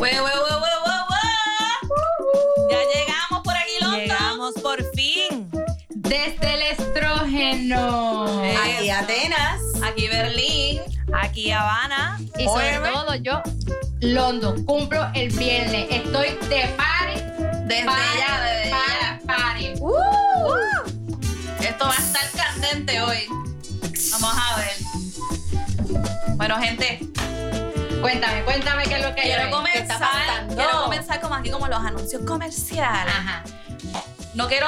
[0.00, 0.60] Hue, hue, hue.
[2.70, 4.00] Ya llegamos por aquí, London.
[4.00, 5.50] Llegamos por fin.
[5.90, 8.40] Desde el estrógeno.
[8.64, 9.60] Aquí Atenas.
[9.84, 10.80] Aquí Berlín.
[11.12, 12.18] Aquí Habana.
[12.38, 13.42] Y sobre todo yo,
[14.00, 15.86] London, cumplo el viernes.
[15.90, 17.20] Estoy de party.
[17.66, 19.64] Desde party, ya, desde party, party.
[21.60, 21.68] ya.
[21.68, 23.26] Esto va a estar candente hoy.
[24.12, 24.72] Vamos a ver.
[26.36, 27.09] Bueno, gente,
[28.00, 29.72] Cuéntame, cuéntame qué es lo que quiero hay.
[29.72, 30.26] ¿Qué está comenzar.
[30.26, 30.54] pasando?
[30.56, 33.14] Quiero comenzar como aquí, como los anuncios comerciales.
[33.14, 33.44] Ajá.
[34.34, 34.66] No quiero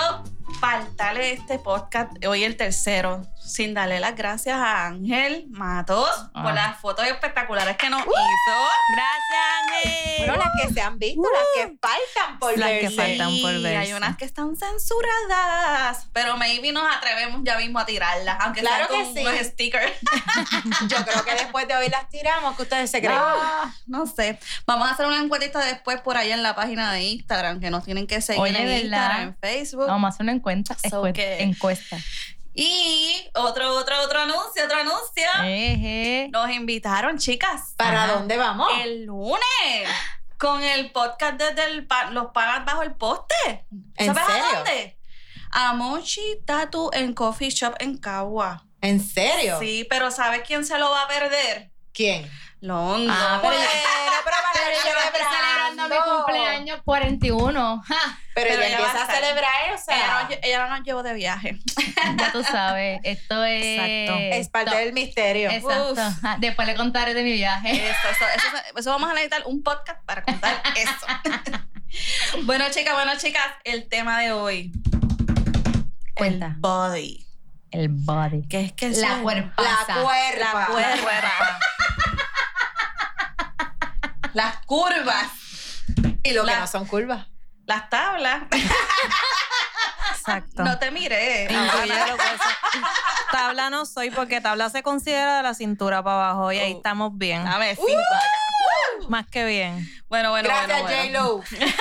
[0.60, 6.54] faltarle este podcast, hoy el tercero, sin darle las gracias a Ángel Matos por Ah.
[6.54, 8.08] las fotos espectaculares que nos hizo.
[8.94, 10.14] Gracias, Ángel.
[10.18, 12.96] Bueno, las que se han visto, las que faltan por Las que verse.
[12.96, 13.40] faltan.
[13.42, 13.76] por Y verse.
[13.78, 18.86] hay unas que están censuradas, pero maybe nos atrevemos ya mismo a tirarlas, aunque Claro
[18.86, 19.20] sea que con sí.
[19.20, 19.92] unos stickers.
[20.88, 23.18] Yo creo que después de hoy las tiramos, que ustedes se creen.
[23.20, 24.38] Ah, no sé.
[24.66, 27.84] Vamos a hacer una encuestita después por ahí en la página de Instagram, que nos
[27.84, 28.82] tienen que seguir Oye, en.
[28.84, 29.86] Instagram, en Facebook.
[29.86, 30.74] Vamos a hacer una encuesta.
[30.88, 31.96] So encuesta, que- encuesta.
[32.54, 35.24] Y otro, otro, otro anuncio, otro anuncio.
[35.44, 36.28] Eje.
[36.30, 38.12] Nos invitaron, chicas, ¿Para Ajá.
[38.14, 38.68] dónde vamos?
[38.84, 39.40] el lunes
[40.38, 43.64] con el podcast desde el pa- los pagas bajo el poste.
[43.96, 44.44] ¿En ¿Sabes serio?
[44.44, 44.98] a dónde?
[45.50, 48.64] A Mochi Tattoo en Coffee Shop en Cagua.
[48.80, 49.58] ¿En serio?
[49.60, 51.70] Sí, pero ¿sabes quién se lo va a perder?
[51.94, 52.28] ¿Quién?
[52.62, 53.08] London.
[53.10, 53.68] Ah, pero- Bueno,
[54.24, 57.82] pero a Pero estar yo estoy celebrando mi cumpleaños 41.
[57.88, 59.16] Ja, Pero, Pero ella a empieza a estar.
[59.16, 61.58] celebrar, o ella, sea, lle- ella nos llevó de viaje.
[62.18, 63.64] ya tú sabes, esto es.
[63.64, 64.18] Exacto.
[64.36, 65.50] es parte del misterio.
[65.50, 65.92] Exacto.
[65.92, 65.98] Uf.
[65.98, 67.72] Ajá, Después le contaré de mi viaje.
[67.72, 71.06] Eso, eso, eso, eso vamos a necesitar un podcast para contar eso.
[72.44, 74.72] bueno, chicas, bueno, chicas, el tema de hoy.
[76.14, 76.46] Cuenta.
[76.46, 77.26] El body.
[77.70, 78.46] El body.
[78.48, 79.08] Que es que el La.
[79.16, 79.62] La cuerpa.
[79.62, 81.58] La cuerpa.
[84.34, 85.28] Las curvas.
[86.22, 87.26] Y lo que La- no son curvas.
[87.66, 88.44] Las tablas.
[90.10, 90.62] Exacto.
[90.64, 91.44] No te miré.
[91.50, 92.40] Incluye lo que es-
[93.32, 96.76] Tabla no soy porque tabla se considera de la cintura para abajo y ahí Oh.
[96.76, 97.44] estamos bien.
[97.44, 99.08] Dame cinco acá.
[99.08, 99.88] Más que bien.
[100.08, 101.42] Bueno, bueno, Gracias, bueno, bueno.
[101.42, 101.66] J-Lo.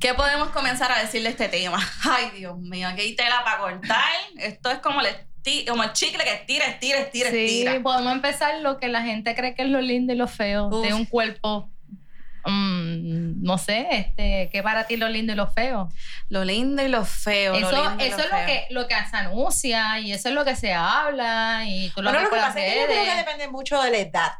[0.00, 1.78] ¿Qué podemos comenzar a decir de este tema?
[2.10, 4.02] Ay, Dios mío, aquí hay tela para cortar.
[4.36, 5.26] Esto es como el, esti-
[5.68, 7.80] como el chicle que estira, estira, estira, Sí, estira.
[7.82, 10.86] podemos empezar lo que la gente cree que es lo lindo y lo feo Uf.
[10.86, 11.68] de un cuerpo.
[12.44, 15.88] mm, no sé, este, ¿qué para ti lo lindo y lo feo?
[16.28, 17.58] Lo lindo y lo feo.
[17.58, 20.34] lo Eso, lindo eso lo es lo que, lo que se anuncia y eso es
[20.34, 23.04] lo que se habla y tú lo ves lo que pasa es que yo creo
[23.04, 24.32] que depende mucho de la edad.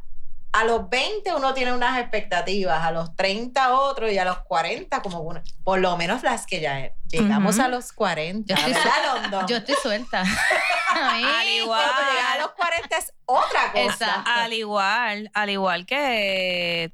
[0.53, 5.01] A los 20 uno tiene unas expectativas, a los 30 otro y a los 40
[5.01, 5.43] como una.
[5.65, 7.65] Por lo menos las que ya llegamos Ujú.
[7.65, 8.55] a los 40.
[8.55, 9.47] Yo estoy ¿verdad, London?
[9.47, 10.23] Yo estoy suelta.
[10.95, 11.81] Al igual.
[11.81, 13.85] Llegas a los 40 es otra cosa.
[13.85, 14.31] Exacto.
[14.31, 16.93] Al igual, al igual que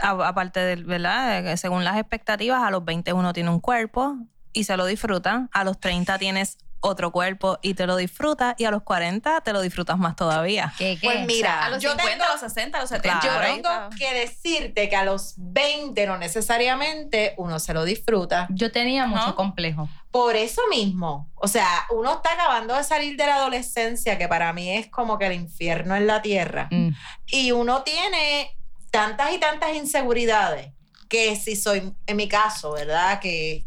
[0.00, 1.56] a- aparte del, ¿verdad?
[1.56, 4.16] Según las expectativas, a los 20 uno tiene un cuerpo
[4.52, 5.48] y se lo disfruta.
[5.52, 8.54] A los 30 tienes otro cuerpo y te lo disfrutas.
[8.58, 10.72] Y a los 40 te lo disfrutas más todavía.
[10.78, 11.06] ¿Qué, qué?
[11.06, 13.20] Pues mira, A los yo 50, tengo- a los 60, a los 70.
[13.22, 13.44] Yo Claro.
[13.46, 18.46] ahí tengo que decirte que a los 20 no necesariamente uno se lo disfruta.
[18.50, 19.88] Yo tenía mucho complejo.
[20.10, 24.52] Por eso mismo, o sea, uno está acabando de salir de la adolescencia, que para
[24.52, 26.68] mí es como que el infierno en la tierra.
[26.70, 26.90] Mm.
[27.26, 28.56] Y uno tiene
[28.90, 30.72] tantas y tantas inseguridades
[31.10, 33.20] que si soy, en mi caso, ¿verdad?
[33.20, 33.66] Que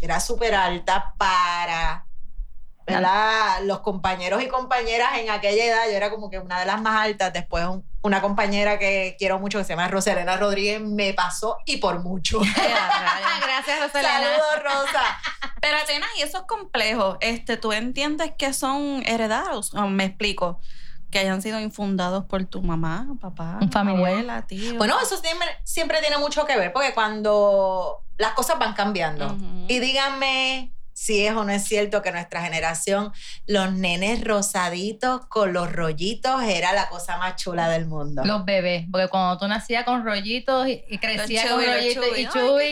[0.00, 2.06] era súper alta para,
[2.86, 3.60] ¿verdad?
[3.62, 7.02] Los compañeros y compañeras en aquella edad, yo era como que una de las más
[7.02, 7.32] altas.
[7.32, 11.78] Después un- una compañera que quiero mucho, que se llama Roselena Rodríguez, me pasó y
[11.78, 12.38] por mucho.
[13.42, 14.12] Gracias, Rosalena.
[14.20, 15.02] Saludos, Rosa.
[15.60, 19.72] Pero Atena, y esos complejos, este, ¿tú entiendes que son heredados?
[19.74, 20.60] O me explico.
[21.10, 24.08] Que hayan sido infundados por tu mamá, papá, Un familiar.
[24.08, 24.76] abuela, tío.
[24.78, 29.36] Bueno, eso siempre, siempre tiene mucho que ver, porque cuando las cosas van cambiando,
[29.68, 33.12] y díganme si es o no es cierto que nuestra generación,
[33.46, 38.22] los nenes rosaditos con los rollitos era la cosa más chula del mundo.
[38.24, 42.24] Los bebés, porque cuando tú nacías con rollitos y, y crecías con rollitos y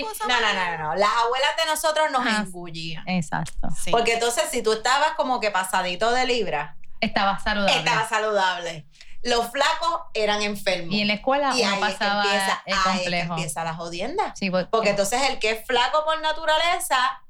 [0.02, 0.94] cosa No, no, no, no, no.
[0.94, 2.42] Las abuelas de nosotros nos Ajá.
[2.42, 3.06] engullían.
[3.08, 3.68] Exacto.
[3.82, 3.90] Sí.
[3.90, 7.76] Porque entonces si tú estabas como que pasadito de libra, Estaba saludable.
[7.78, 8.86] estabas saludable.
[9.24, 10.94] Los flacos eran enfermos.
[10.94, 13.34] Y en la escuela Y ahí es que pasaba empieza, el ahí es que complejo.
[13.34, 14.34] empieza la jodienda.
[14.36, 17.20] Sí, porque, Porque entonces el que es flaco por naturaleza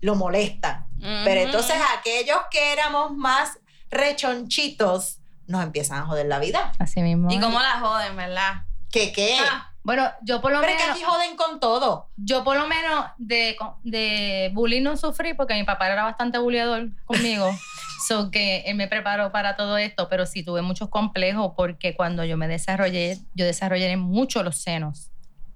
[0.00, 0.86] lo molesta.
[1.00, 1.46] Pero Ujú.
[1.46, 3.58] entonces aquellos que éramos más
[3.90, 6.72] rechonchitos nos empiezan a joder la vida.
[6.78, 7.30] así mismo.
[7.30, 8.64] Y cómo la joden, ¿verdad?
[8.90, 9.36] ¿Qué qué?
[9.40, 12.10] Ah, Bueno, yo por lo Pero es que menos, aquí joden con todo.
[12.16, 16.90] yo por lo menos de, de bullying no sufrí porque mi papá era bastante bulleador
[17.04, 17.50] conmigo.
[18.06, 22.24] So que él me preparó para todo esto, pero sí tuve muchos complejos porque cuando
[22.24, 25.10] yo me desarrollé, yo desarrollé mucho los senos.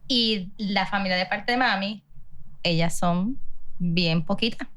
[0.09, 2.05] Y la familia de parte de mami,
[2.65, 3.39] ellas son
[3.83, 4.69] bien poquitas.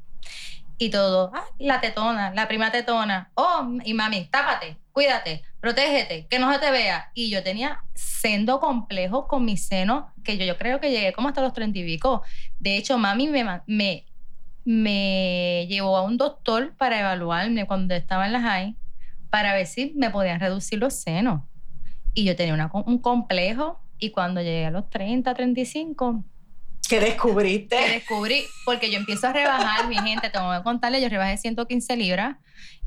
[0.77, 3.31] Y todo, la tetona, la prima tetona.
[3.35, 7.11] Oh, y mami, tápate, cuídate, protégete, que no se te vea.
[7.13, 11.29] Y yo tenía sendo complejo con mis senos, que yo, yo creo que llegué como
[11.29, 12.23] hasta los treinta y pico.
[12.59, 14.05] De hecho, mami me, me,
[14.65, 18.75] me llevó a un doctor para evaluarme cuando estaba en la high,
[19.29, 21.41] para ver si me podían reducir los senos.
[22.13, 23.79] Y yo tenía una un complejo.
[23.97, 26.25] Y cuando llegué a los 30, 35,
[26.87, 27.77] ¿Qué descubriste?
[27.77, 31.97] que descubrí, porque yo empiezo a rebajar, mi gente, tengo que contarle, yo rebajé 115
[31.97, 32.37] libras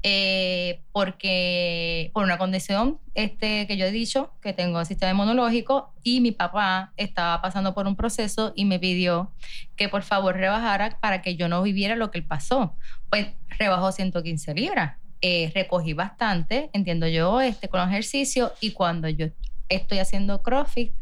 [0.05, 6.21] eh, porque por una condición este, que yo he dicho, que tengo sistema inmunológico, y
[6.21, 9.33] mi papá estaba pasando por un proceso y me pidió
[9.77, 12.77] que por favor rebajara para que yo no viviera lo que él pasó.
[13.11, 13.29] Pues
[13.59, 14.97] rebajó 115 libras.
[15.21, 19.27] Eh, recogí bastante, entiendo yo, este, con los ejercicios, y cuando yo
[19.69, 20.93] estoy haciendo CrossFit,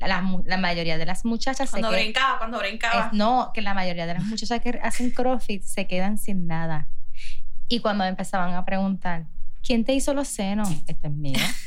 [0.00, 3.06] la, la mayoría de las muchachas Cuando se quedan- brincaba, cuando brincaba.
[3.06, 6.88] es- no, que la mayoría de las muchachas que hacen CrossFit se quedan sin nada.
[7.68, 9.24] Y cuando empezaban a preguntar,
[9.62, 10.68] ¿quién te hizo los senos?
[10.86, 11.38] Esto es mío.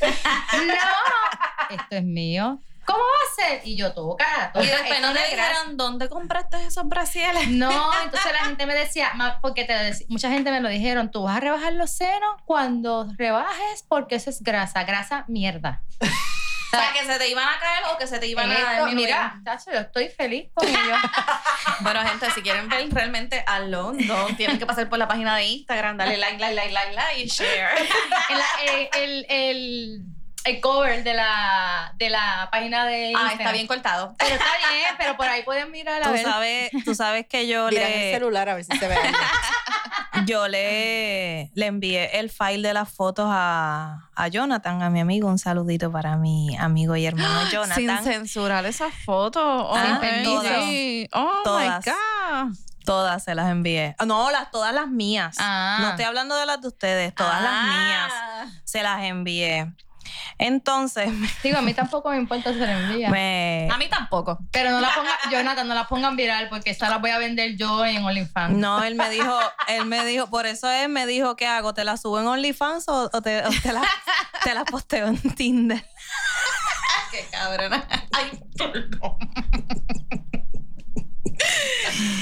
[0.66, 2.58] no, esto es mío.
[2.84, 3.60] ¿Cómo va a ser?
[3.64, 4.64] Y yo, toca, toca.
[4.64, 5.26] y después no grasa".
[5.30, 7.46] dijeron, ¿dónde compraste esos brasieles?
[7.48, 7.70] No,
[8.04, 9.74] entonces la gente me decía, "Ma, porque te
[10.08, 14.30] mucha gente me lo dijeron, tú vas a rebajar los senos cuando rebajes porque eso
[14.30, 15.82] es grasa, grasa mierda.
[16.72, 18.70] O sea, que se te iban a caer o que se te iban a Esto,
[18.86, 18.96] disminuir.
[19.08, 20.78] mira, tacho, yo estoy feliz con ello.
[21.80, 25.44] Bueno, gente, si quieren ver realmente a London, tienen que pasar por la página de
[25.46, 27.70] Instagram, darle like, like, like, like, like y share.
[28.30, 30.00] el, el, el, el-
[30.44, 33.38] el cover de la, de la página de Ah, Instagram.
[33.40, 34.14] está bien cortado.
[34.18, 36.22] Pero está bien, pero por ahí pueden mirar a Tú ver.
[36.24, 38.96] sabes, tú sabes que yo Mira en el le, celular a ver si se ve.
[40.26, 45.28] yo le, le envié el file de las fotos a, a Jonathan, a mi amigo.
[45.28, 48.04] Un saludito para mi amigo y hermano Sin Jonathan.
[48.04, 49.42] censurar esas fotos.
[49.44, 50.64] Oh, Ah, todas.
[50.64, 51.08] sí.
[51.12, 51.84] Oh, Todas.
[51.86, 52.56] my God.
[52.84, 53.94] Todas se las envié.
[54.04, 55.36] No, las, todas las mías.
[55.38, 55.78] Ah.
[55.80, 57.64] No estoy hablando de las de ustedes, todas las Ah.
[58.44, 59.72] mías se las envié.
[60.38, 61.10] Entonces,
[61.42, 63.10] Digo, a mí tampoco me importa ser envía.
[63.10, 64.38] me, A mí tampoco.
[64.50, 67.56] Pero no la pongan, Jonathan, no la pongan viral porque esta la voy a vender
[67.56, 68.56] yo en OnlyFans.
[68.56, 69.38] No, él me dijo,
[69.68, 71.74] él me dijo, por eso él me dijo, ¿qué hago?
[71.74, 73.82] ¿Te la subo en OnlyFans o, o te, o te la,
[74.44, 75.84] te la posteo en Tinder?
[77.10, 77.84] Qué cabrona.
[78.12, 79.16] Ay, perdón.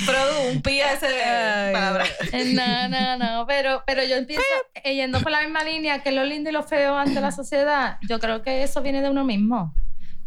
[0.07, 1.73] Produ, un pie ese Ay.
[1.73, 2.05] palabra.
[2.55, 4.43] No, no, no, pero, pero yo empiezo
[4.75, 7.99] eh, yendo por la misma línea que lo lindo y lo feo ante la sociedad.
[8.09, 9.75] Yo creo que eso viene de uno mismo.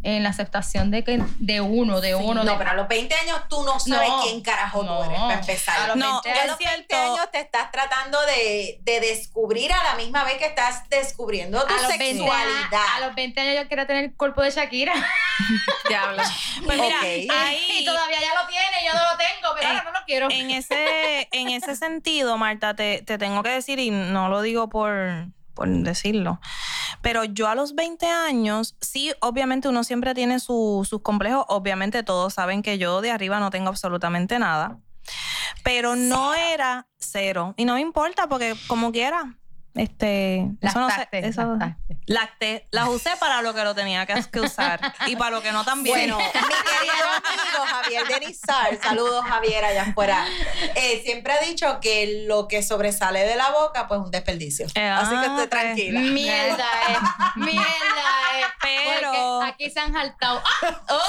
[0.05, 3.15] En la aceptación de que de uno, de uno, no, de pero a los 20
[3.15, 4.21] años tú no sabes No.
[4.21, 4.97] quién carajo No.
[5.00, 5.79] tú eres, para empezar.
[5.79, 7.13] A los No, 20 Ya a los 20 cierto.
[7.13, 11.73] años te estás tratando de, de descubrir a la misma vez que estás descubriendo tu
[11.73, 12.81] a los 20 sexualidad.
[12.97, 14.94] a los 20 años yo quería tener el cuerpo de Shakira.
[15.88, 16.21] Diablo.
[16.65, 17.06] Pues mira, Ok.
[17.06, 20.06] y ahí, todavía ya lo tiene, yo no lo tengo, pero Eh, ahora no lo
[20.06, 20.27] quiero.
[20.29, 24.69] en ese, en ese sentido, Marta, te, te tengo que decir, y no lo digo
[24.69, 26.39] por, por decirlo,
[27.01, 32.03] pero yo a los 20 años, sí, obviamente uno siempre tiene su- sus complejos, obviamente
[32.03, 34.79] todos saben que yo de arriba no tengo absolutamente nada,
[35.63, 39.38] pero no era cero, y no me importa porque como quiera,
[39.75, 41.97] este, eso no sé, Lactaste, eso- lactaste.
[42.05, 45.51] lacté, las usé para lo que lo tenía que, que usar y para lo que
[45.51, 45.95] no también.
[46.11, 50.25] Bueno, mi querido amigo Javier Denizar, saludos Javier allá afuera,
[50.75, 54.68] eh, siempre ha dicho que lo que sobresale de la boca, pues es un desperdicio.
[54.75, 55.99] Eh, Así que ah, esté pues, tranquila.
[56.01, 56.97] Mierda, eh.
[57.37, 57.63] Mierda,
[58.39, 58.44] eh.
[58.61, 60.42] Pero- Porque aquí se han jaltado.
[60.63, 60.81] ¡Ah!
[60.89, 61.01] Oh.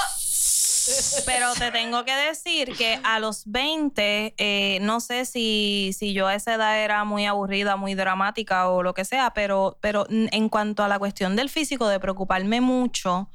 [1.25, 6.27] Pero te tengo que decir que a los 20, eh, no sé si, si yo
[6.27, 10.49] a esa edad era muy aburrida, muy dramática o lo que sea, pero, pero en
[10.49, 13.29] cuanto a la cuestión del físico, de preocuparme mucho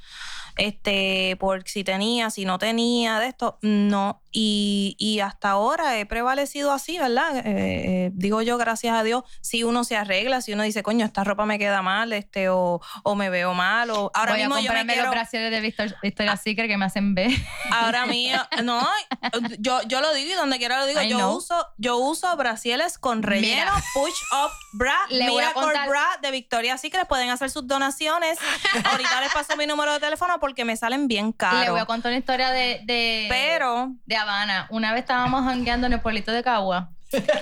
[0.61, 4.23] este, por si tenía, si no tenía, de esto, no.
[4.33, 7.39] Y, y hasta ahora he prevalecido así, ¿verdad?
[7.39, 11.05] Eh, eh, digo yo, gracias a Dios, si uno se arregla, si uno dice, coño,
[11.05, 14.49] esta ropa me queda mal, este, o, o me veo mal, o ahora Voy a
[14.49, 15.03] mismo yo me quiero...
[15.07, 17.33] los brasieres de Victor- Victoria's Secret que me hacen ver.
[17.73, 18.87] Ahora mío, no,
[19.59, 21.01] yo, yo lo digo y donde quiera lo digo.
[21.03, 23.85] Yo uso, yo uso brasieles con relleno, Mira.
[23.95, 27.09] push up bra, Le a Miracle contar- bra de Victoria Secret.
[27.09, 28.39] Pueden hacer sus donaciones.
[28.85, 31.65] Ahorita les paso mi número de teléfono porque me salen bien caros.
[31.65, 34.67] Le voy a contar una historia de, de, Pero, de Habana.
[34.71, 36.91] Una vez estábamos jangueando en el pueblito de Cagua.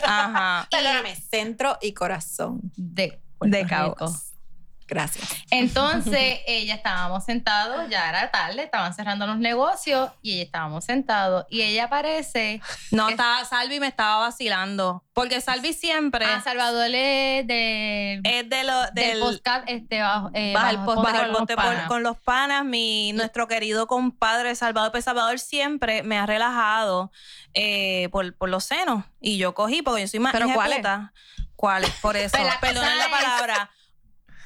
[0.04, 0.68] ajá.
[0.70, 2.60] Perdóname, centro y corazón.
[2.76, 3.66] De, Puerto De.
[3.66, 4.27] Caguas.
[4.88, 5.28] Gracias.
[5.50, 11.44] Entonces, ella estábamos sentados, ya era tarde, estaban cerrando los negocios y ella estábamos sentados.
[11.50, 15.04] Y ella aparece No, Es- estaba, Salvi me estaba vacilando.
[15.12, 20.30] Porque Salvi siempre a Salvador es de, es de lo, del del, podcast este, bajo,
[20.32, 22.64] eh, el bajo Ponte con, los con los panas.
[22.64, 27.10] Mi, nuestro querido compadre Salvador, pues Salvador siempre me ha relajado
[27.52, 29.04] eh, por, por los senos.
[29.20, 30.54] Y yo cogí, porque yo soy más ¿Pero de
[31.56, 31.90] cuáles?
[32.00, 32.36] Por eso.
[32.38, 33.70] Pues la Perdonen la palabra.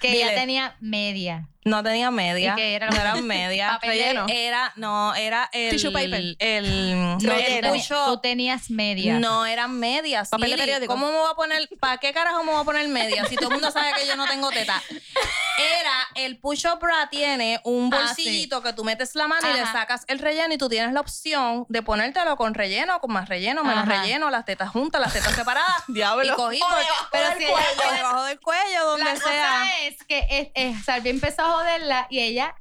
[0.03, 0.35] Que Dile.
[0.35, 1.49] tenía media.
[1.65, 2.53] No tenía media.
[2.53, 3.69] ¿Y qué era no eran media.
[3.81, 4.27] Papel de- Relleno.
[4.29, 5.71] Era, no, era el.
[5.71, 6.37] Tissue paper.
[6.39, 8.05] El, No, el tú, tenías, push-up.
[8.07, 9.19] tú tenías media.
[9.21, 10.29] No eran medias.
[10.29, 10.93] Papel de Lili, periódico.
[10.93, 11.69] ¿Cómo me voy a poner?
[11.81, 13.29] ¿Para qué carajo me voy a poner medias?
[13.29, 14.83] Si todo el mundo sabe que yo no tengo teta.
[15.59, 19.65] Era el push-up bra tiene un Ah, bolsillito que tú metes la mano y le
[19.67, 23.63] sacas el relleno y tú tienes la opción de ponértelo con relleno, con más relleno,
[23.63, 24.03] menos Ajá.
[24.03, 25.83] relleno, las tetas juntas, las tetas separadas.
[25.89, 26.25] Diablo.
[26.25, 29.23] Y cogí O por- debajo pero del si o debajo del cuello, donde La sea.
[29.25, 32.55] cosa es que eh, eh, Salvi empezó a joderla y ella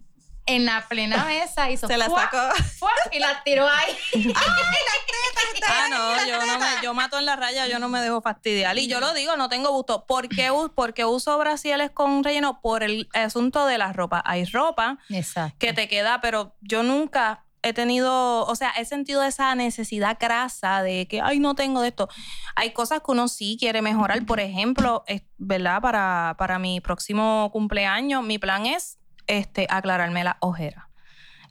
[0.46, 2.24] en la plena mesa hizo Se la ¡fua!
[2.24, 2.64] sacó.
[2.80, 2.92] ¡fua!
[3.12, 3.98] y la tiró ahí.
[5.68, 8.78] Ah, no, yo no me, yo mato en la raya, yo no me dejo fastidiar.
[8.78, 10.06] Y yo lo digo, no tengo gusto.
[10.06, 12.60] ¿Por qué, u- por qué uso brasieles con relleno?
[12.62, 14.22] Por el asunto de la ropa.
[14.26, 15.56] Hay ropa Exacto.
[15.60, 20.82] que te queda, pero yo nunca he tenido, o sea, he sentido esa necesidad grasa
[20.82, 22.10] de que, ay, no tengo de esto.
[22.56, 24.26] Hay cosas que uno sí quiere mejorar.
[24.26, 25.24] Por ejemplo, es-.
[25.82, 30.90] Para, para mi próximo cumpleaños, mi plan es este, aclararme la ojera.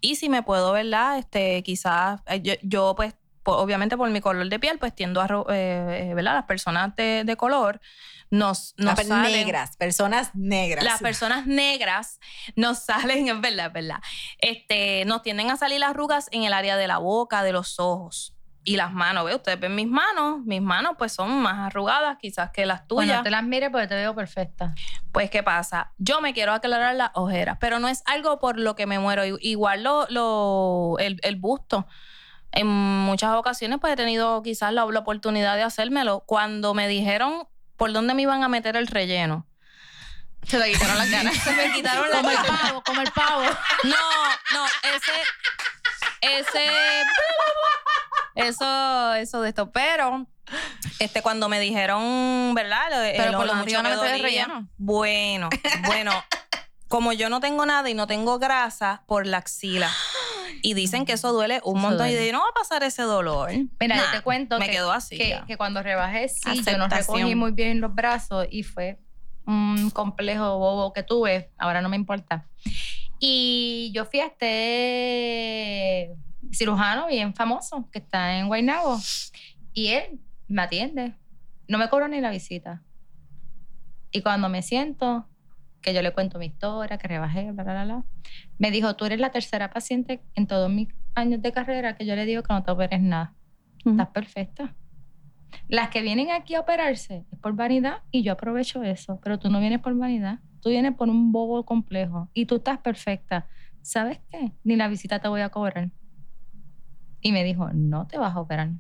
[0.01, 1.19] Y si me puedo, ¿verdad?
[1.19, 5.27] Este, quizás, eh, yo, yo, pues, obviamente por mi color de piel, pues tiendo a,
[5.55, 6.35] eh, eh, ¿verdad?
[6.35, 7.81] Las personas de, de color
[8.31, 10.85] nos, nos Las salen- negras, personas negras.
[10.85, 12.21] las personas negras
[12.55, 14.01] nos salen, es verdad, es verdad.
[14.39, 17.81] Este, nos tienden a salir las arrugas en el área de la boca, de los
[17.81, 19.25] ojos y las manos.
[19.25, 19.35] ¿Ve?
[19.35, 23.07] Ustedes ven mis manos, mis manos pues son más arrugadas quizás que las tuyas.
[23.07, 24.75] Bueno, no te las mires porque te veo perfecta.
[25.13, 25.93] Pues, ¿qué pasa?
[25.99, 29.23] Yo me quiero aclarar las ojeras, pero no es algo por lo que me muero.
[29.41, 31.87] Igual lo, lo- el, el busto.
[32.53, 36.21] En muchas ocasiones, pues he tenido quizás la, la oportunidad de hacérmelo.
[36.27, 39.47] Cuando me dijeron por dónde me iban a meter el relleno,
[40.47, 41.35] Se le quitaron las ganas.
[41.37, 43.43] se me quitaron las Como el pavo, como el pavo.
[43.85, 43.97] No,
[44.55, 45.13] no, ese,
[46.23, 46.67] ese,
[48.35, 49.71] eso, eso de esto.
[49.71, 50.27] Pero,
[50.99, 52.91] este, cuando me dijeron, ¿verdad?
[52.91, 54.17] Lo- eh, Pero por lo mucho el dolía.
[54.23, 54.69] relleno.
[54.79, 55.49] Bueno,
[55.87, 56.13] bueno,
[56.89, 59.91] como yo no tengo nada y no tengo grasa por la axila.
[60.63, 62.09] Y dicen que eso duele un Eso montón.
[62.09, 63.51] Y de no va a pasar ese dolor.
[63.81, 65.17] Mira, yo te cuento me que, quedó así.
[65.19, 67.17] que, cuando rebajé, sí, yo no Aceptación.
[67.19, 68.99] recogí muy bien los brazos y fue
[69.47, 71.51] un complejo bobo que tuve.
[71.59, 72.47] Ahora no me importa.
[73.19, 76.15] Y yo fui a este
[76.53, 78.99] cirujano bien famoso que está en Guaynabo
[79.73, 81.15] y él me atiende.
[81.69, 82.83] No me cobró ni la visita.
[84.11, 85.29] Y cuando me siento,
[85.81, 88.05] que yo le cuento mi historia, que rebajé, bla, bla, bla, bla,
[88.59, 92.15] me dijo, tú eres la tercera paciente en todos mis años de carrera que yo
[92.15, 93.35] le digo que no te operes nada.
[93.85, 94.75] Estás perfecta.
[95.69, 99.51] Las que vienen aquí a operarse es por vanidad y yo aprovecho eso, pero tú
[99.51, 103.49] no vienes por vanidad, tú vienes por un bobo complejo y tú estás perfecta.
[103.83, 104.53] ¿Sabes qué?
[104.63, 105.91] Ni la visita te voy a cobrar.
[107.23, 108.71] Y me dijo, no te vas a operar.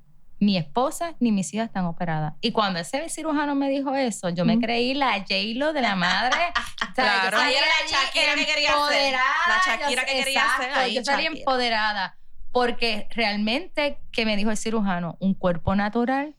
[0.41, 2.33] Mi esposa ni mis hijas están operadas.
[2.41, 6.37] Y cuando ese cirujano me dijo eso, yo me creí la J-Lo de la madre.
[6.91, 7.37] O sea, Claro.
[7.39, 8.97] yo era la Shakira que quería hacer.
[8.97, 10.43] empoderada, La Shakira que quería
[10.77, 11.39] ahí, Yo salí Shakira.
[11.41, 12.17] empoderada.
[12.53, 16.35] Porque realmente, que me dijo el cirujano, un cuerpo natural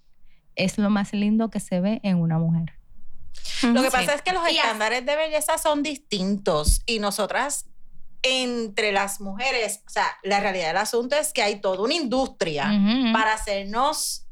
[0.55, 2.74] es lo más lindo que se ve en una mujer.
[3.63, 3.96] Lo que Sí.
[3.98, 7.65] pasa es que los estándares de belleza son distintos y nosotras
[8.24, 12.72] entre las mujeres, o sea, la realidad del asunto es que hay toda una industria
[13.13, 14.28] para hacernos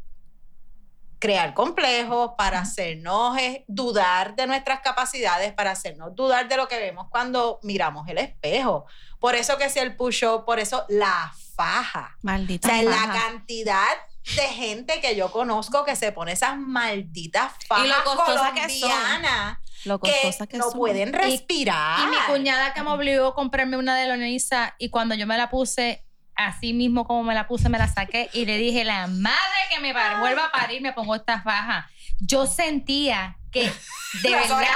[1.20, 6.80] crear complejos, para hacernos eh, dudar de nuestras capacidades, para hacernos dudar de lo que
[6.80, 8.86] vemos cuando miramos el espejo.
[9.20, 12.16] Por eso que si el push-up, por eso la faja.
[12.16, 12.70] O Maldita.
[12.70, 13.14] sea, la faja.
[13.28, 13.98] cantidad
[14.36, 20.00] de gente que yo conozco que se pone esas malditas fajas Y lo colombianas Lo
[20.00, 20.80] que, costosa que, no son.
[20.80, 22.00] pueden respirar.
[22.02, 25.38] Y mi cuñada que me obligó a comprarme una de Lonisa y cuando yo me
[25.38, 26.06] la puse,
[26.36, 29.38] así mismo como me la puse, me la saqué y le dije, la madre
[29.74, 31.90] que me par- vuelva a parir, me pongo esta faja.
[32.20, 33.62] Yo sentía que,
[34.24, 34.68] de Las verdad,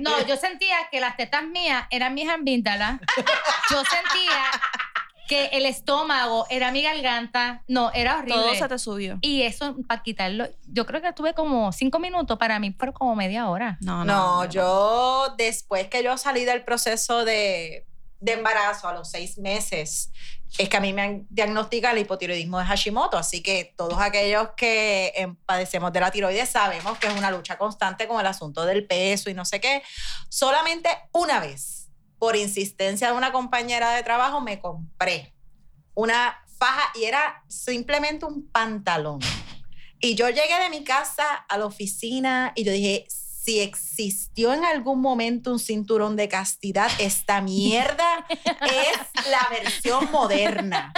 [0.00, 3.00] no, yo sentía que las tetas mías eran mis amígdalas.
[3.70, 4.50] Yo sentía
[5.30, 7.62] que el estómago era mi garganta.
[7.68, 8.34] No, era horrible.
[8.34, 9.18] Todo se te subió.
[9.20, 13.14] Y eso, para quitarlo, yo creo que tuve como cinco minutos, para mí fueron como
[13.14, 13.78] media hora.
[13.80, 17.86] No, No, yo después que yo salí del proceso de
[18.20, 20.12] de embarazo, a los seis meses,
[20.58, 23.16] es que a mí me han diagnosticado el hipotiroidismo de Hashimoto.
[23.16, 27.56] Así que todos aquellos que em, padecemos de la tiroides sabemos que es una lucha
[27.56, 29.82] constante con el asunto del peso y no sé qué.
[30.28, 31.79] Solamente una vez,
[32.20, 35.34] por insistencia de una compañera de trabajo, me compré
[35.94, 39.20] una faja y era simplemente un pantalón.
[40.00, 43.06] Y yo llegué de mi casa a la oficina y yo dije,
[43.42, 50.92] si existió en algún momento un cinturón de castidad, esta mierda es la versión moderna.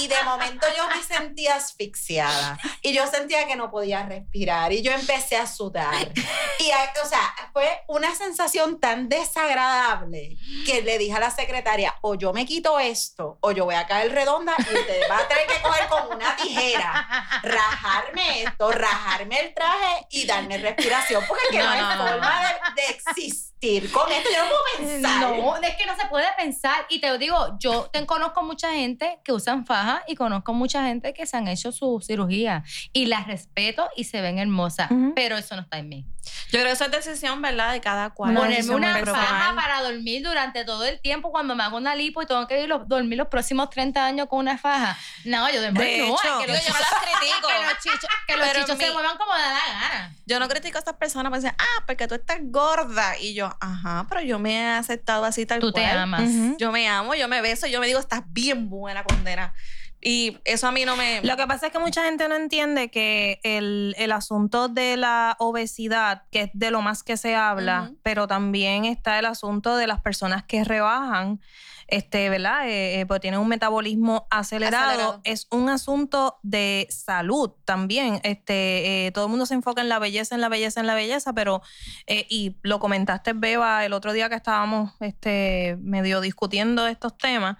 [0.00, 4.82] Y de momento yo me sentía asfixiada y yo sentía que no podía respirar y
[4.82, 6.12] yo empecé a sudar.
[6.58, 6.70] Y,
[7.02, 12.32] o sea, fue una sensación tan desagradable que le dije a la secretaria, o yo
[12.32, 15.62] me quito esto, o yo voy a caer redonda y usted va a tener que
[15.62, 21.70] coger con una tijera, rajarme esto, rajarme el traje y darme respiración es que no,
[21.70, 22.40] hay forma
[22.74, 24.28] de, de existir con esto.
[24.34, 25.20] Yo no puedo pensar.
[25.20, 26.86] No, es que no se puede pensar.
[26.88, 31.12] Y te digo, yo te conozco mucha gente que usan faja y conozco mucha gente
[31.14, 32.64] que se han hecho su cirugía.
[32.92, 34.90] Y las respeto y se ven hermosas.
[35.14, 36.06] Pero eso no está en mí.
[36.50, 37.72] Yo creo que eso es decisión, ¿verdad?
[37.72, 38.34] De cada cual.
[38.34, 42.26] Ponerme una faja para dormir durante todo el tiempo cuando me hago una lipo y
[42.26, 44.98] tengo que ir los- dormir los próximos 30 años con una faja.
[45.24, 47.48] No, yo duermo De no, hecho, que los yo no las critico.
[47.48, 49.54] que los chichos, que los chichos se muevan como da la
[49.88, 50.14] gana.
[50.26, 53.18] Yo no critico a estas personas porque dicen, ah, porque tú estás gorda.
[53.20, 55.98] Y yo, ajá, pero yo me he aceptado así tal Tú te cual.
[55.98, 56.22] amas.
[56.22, 56.56] Ujú.
[56.58, 59.52] Yo me amo, yo me beso, yo me digo, estás bien buena, condena.
[60.00, 61.20] Y eso a mí no me.
[61.22, 65.34] Lo que pasa es que mucha gente no entiende que el, el asunto de la
[65.40, 67.98] obesidad, que es de lo más que se habla, Ujú.
[68.02, 71.40] pero también está el asunto de las personas que rebajan,
[71.88, 72.68] este, ¿verdad?
[72.68, 74.90] Eh, eh, pues tienen un metabolismo acelerado.
[74.90, 75.20] Acelerado.
[75.24, 78.20] Es un asunto de salud también.
[78.22, 80.94] Este, eh, todo el mundo se enfoca en la belleza, en la belleza, en la
[80.94, 81.62] belleza, pero,
[82.06, 87.56] eh, y lo comentaste, Beba, el otro día que estábamos este, medio discutiendo estos temas.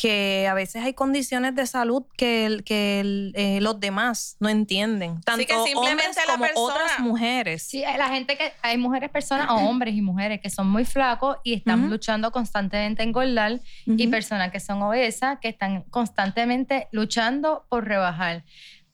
[0.00, 4.48] Que a veces hay condiciones de salud que, el- que el- eh, los demás no
[4.48, 5.20] entienden.
[5.20, 7.62] Tanto que simplemente hombres la como persona- otras mujeres.
[7.64, 10.86] Sí, hay la gente que hay mujeres, personas o hombres y mujeres que son muy
[10.86, 14.10] flacos y están luchando constantemente en engordar y Ujú.
[14.10, 18.44] personas que son obesas que están constantemente luchando por rebajar.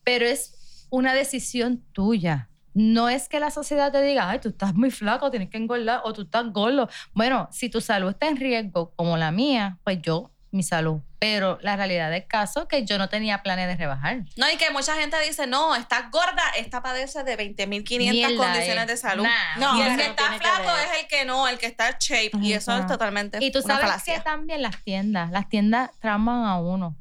[0.03, 2.49] Pero es una decisión tuya.
[2.75, 6.01] No es que la sociedad te diga, ay, tú estás muy flaco, tienes que engordar,
[6.05, 6.89] o tú estás gordo.
[7.15, 11.01] Bueno, si tu salud está en riesgo, como la mía, pues yo, mi salud.
[11.19, 14.23] Pero la realidad del caso es que yo no tenía planes de rebajar.
[14.37, 18.87] No, y que mucha gente dice, no, estás gorda, esta padece de 20.500 Mierda, condiciones
[18.87, 19.25] de salud.
[19.25, 21.67] Nah, No, y el que no está que flaco es el que no, el que
[21.67, 22.31] está shape.
[22.43, 24.15] Y eso es totalmente Y tú una sabes falacia.
[24.17, 26.97] que también las tiendas, las tiendas trauman a uno.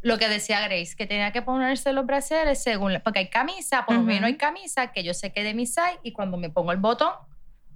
[0.00, 3.84] Lo que decía Grace, que tenía que ponerse los brasieres según, la- porque hay camisa,
[3.84, 6.50] por lo menos hay camisa que yo sé que de mi size y cuando me
[6.50, 7.12] pongo el botón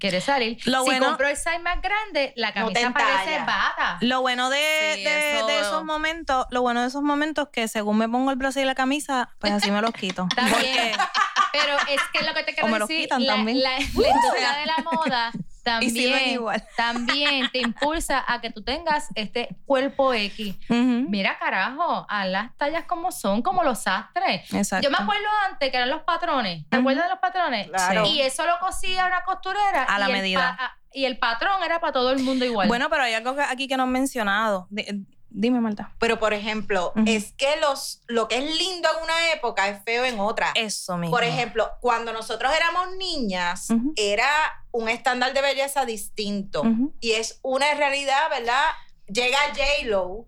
[0.02, 0.58] quiere salir.
[0.64, 3.44] Lo si bueno- compro el size más grande, la No camisa parece entalla.
[3.44, 3.98] bata.
[4.00, 7.68] Lo bueno de, Sí, de- eso- de esos momentos, lo bueno de esos momentos que
[7.68, 10.26] según me pongo el brazo y la camisa, pues así me los quito.
[10.28, 10.92] Está Porque.
[11.52, 13.62] Pero es que lo que te quiero O me los decir, quitan la, también.
[13.62, 15.32] la- la industria de la moda
[15.62, 16.64] Y también, igual.
[16.76, 20.56] también te impulsa a que tú tengas este cuerpo X.
[20.68, 24.52] Mira, carajo, a las tallas como son, como los sastres.
[24.52, 24.84] Exacto.
[24.84, 26.68] Yo me acuerdo antes que eran los patrones.
[26.68, 27.68] ¿Te acuerdas de los patrones?
[27.68, 28.06] Claro.
[28.06, 29.84] Y eso lo cosía una costurera.
[29.84, 30.56] A la medida.
[30.58, 32.68] a- y el patrón era para todo el mundo igual.
[32.68, 34.68] Bueno, pero hay algo que- aquí que no han mencionado.
[35.34, 35.92] Dime, Marta.
[35.98, 37.04] Pero, por ejemplo, Ujú.
[37.06, 40.52] es que los, lo que es lindo en una época es feo en otra.
[40.54, 41.14] Eso mismo.
[41.16, 43.92] Por ejemplo, cuando nosotros éramos niñas, Ujú.
[43.96, 44.28] era
[44.70, 46.62] un estándar de belleza distinto.
[46.62, 48.64] Ujú, Y es una realidad, ¿verdad?
[49.06, 50.26] Llega J-Lo,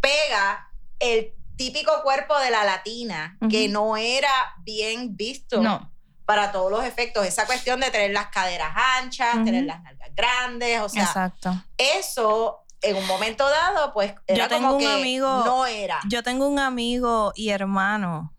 [0.00, 0.68] pega
[0.98, 4.30] el típico cuerpo de la latina, que no era
[4.62, 5.92] bien visto no.
[6.24, 7.26] para todos los efectos.
[7.26, 9.44] Esa cuestión de tener las caderas anchas, Ujú.
[9.44, 11.52] tener las nalgas grandes, o sea, Exacto.
[11.76, 16.00] eso en un momento dado, pues era Yo tengo como un que amigo- no era.
[16.08, 18.34] Yo tengo un amigo y hermano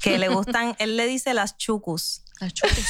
[0.00, 2.22] que le gustan, él le dice las chucus.
[2.40, 2.76] Las chucus.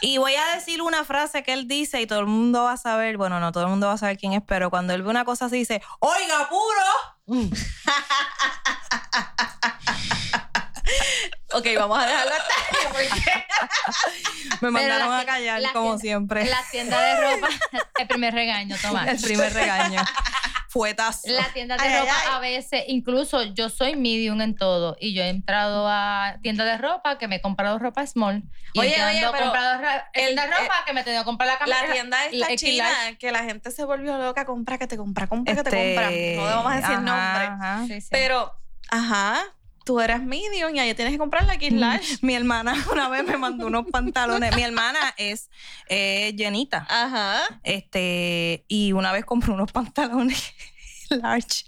[0.00, 2.76] Y voy a decir una frase que él dice y todo el mundo va a
[2.76, 5.10] saber, bueno, no todo el mundo va a saber quién es, pero cuando él ve
[5.10, 6.86] una cosa así dice, oiga, puro.
[11.58, 13.08] ok, vamos a dejarlo hasta porque
[14.60, 16.44] Me mandaron la a callar la como tienda- siempre.
[16.46, 17.48] La tienda de ropa,
[17.98, 19.08] el primer regaño, Tomás.
[19.08, 20.00] El primer regaño.
[20.70, 21.22] Fuetas.
[21.24, 22.28] La tienda de Ay, ropa ay.
[22.32, 26.76] a veces, incluso yo soy medium en todo y yo he entrado a tiendas de
[26.76, 28.42] ropa que me he comprado ropa small.
[28.74, 31.22] Y Oye, he oye, pero comprado ra- el- tienda de ropa que me he tenido
[31.22, 31.86] que comprar la camisa.
[31.86, 35.26] la tienda esta la china, que la gente se volvió loca, compra, que te compra,
[35.26, 36.50] compra, que te Este, compra.
[36.50, 37.44] No vamos a decir ajá, nombre.
[37.46, 37.84] ajá.
[37.86, 38.08] Sí, sí.
[38.10, 38.54] Pero,
[38.90, 39.42] ajá,
[39.88, 42.18] tú eres medium y ahí tienes que comprar la X large.
[42.20, 44.54] Mi hermana una vez me mandó unos pantalones.
[44.54, 45.48] Mi hermana es
[45.88, 46.86] eh, llenita.
[46.90, 47.40] Ajá.
[47.62, 50.52] Este, y una vez compró unos pantalones
[51.08, 51.64] large.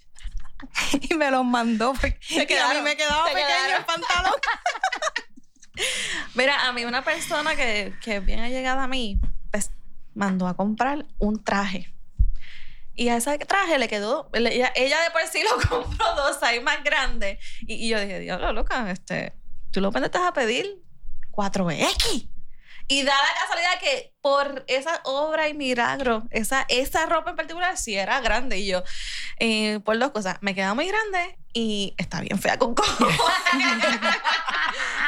[1.09, 3.77] Y me los mandó porque y a mí quedaron, me quedaba pequeño quedaron.
[3.79, 4.35] el pantalón.
[6.35, 9.19] Mira, a mí una persona que, que es bien allegada a mí,
[9.51, 9.71] pues
[10.15, 11.91] mandó a comprar un traje.
[12.95, 16.61] Y a ese traje le quedó, ella, ella de por sí lo compró dos size
[16.61, 17.39] más grande.
[17.67, 19.33] Y, y yo dije, diablo, loca, este,
[19.71, 20.83] tú lo pendientes a pedir
[21.31, 22.29] 4X.
[22.89, 27.77] Y da la casualidad que por esa obra y milagro, esa, esa ropa en particular
[27.77, 28.59] sí era grande.
[28.59, 28.83] Y yo,
[29.39, 33.07] eh, por dos cosas, me queda muy grande y está bien fea con cojo.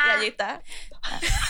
[0.07, 0.63] y allí está.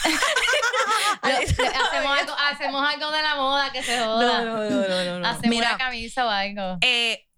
[1.22, 4.42] Hacemos, algo, hacemos algo de la moda que se joda.
[4.44, 5.26] no, no, no, no.
[5.28, 5.68] Hacemos Mira.
[5.68, 6.78] una camisa o algo.
[6.80, 7.28] Eh,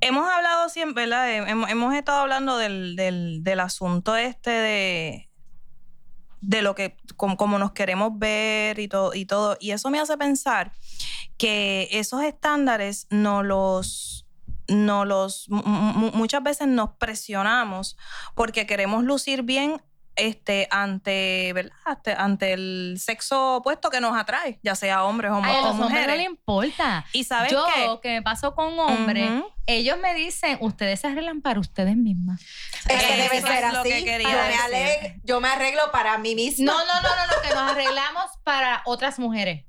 [0.00, 1.32] hemos hablado siempre, ¿verdad?
[1.48, 5.24] Hemos, hemos estado hablando del, del, del asunto este de
[6.40, 10.16] de lo que como, nos queremos ver y todo y todo y eso me hace
[10.16, 10.70] pensar
[11.36, 14.24] que esos estándares no los
[14.68, 17.96] no los mu- mu- muchas veces nos presionamos
[18.36, 19.82] porque queremos lucir bien
[20.18, 25.40] este ante verdad ante, ante el sexo opuesto que nos atrae ya sea hombres o,
[25.42, 27.04] Ay, a o los hombres no mujeres le importa.
[27.12, 29.30] y sabes Yo, qué que me paso con hombres,
[29.66, 32.40] ellos me dicen, ustedes se arreglan para ustedes mismas.
[32.40, 34.04] Es que Eso debe es ser lo que así.
[34.04, 36.72] quería yo, me yo me arreglo para mí misma.
[36.72, 39.64] No, no, no, no, no, que nos arreglamos para otras mujeres.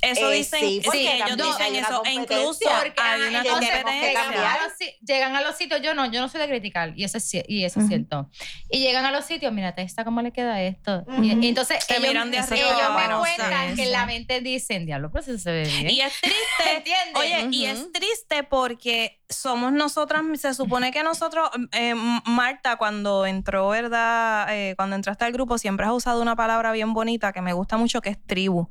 [0.00, 2.02] Eso Eh, dicen, sí, porque sí, ellos dicen eso.
[2.04, 2.78] E incluso competencia.
[2.78, 6.20] Porque hay una que llegan, a los, si- llegan a los sitios, yo no, yo
[6.20, 8.30] no soy de criticar, y eso es, y eso es cierto.
[8.70, 11.04] Y llegan a los sitios, mírate esta cómo le queda esto.
[11.06, 11.22] Ujú.
[11.24, 14.40] y, y entonces Te ellos, miran de arriba ellos me cuentan que en la mente
[14.40, 15.90] dicen, diablo, pero eso se ve bien.
[15.90, 16.76] Y es triste.
[16.76, 17.14] ¿Entiendes?
[17.14, 23.68] Oye, y es triste porque somos nosotras, se supone que nosotros, eh, Marta, cuando entró,
[23.68, 24.46] ¿verdad?
[24.54, 27.76] Eh, cuando entraste al grupo, siempre has usado una palabra bien bonita que me gusta
[27.76, 28.68] mucho, que es tribu.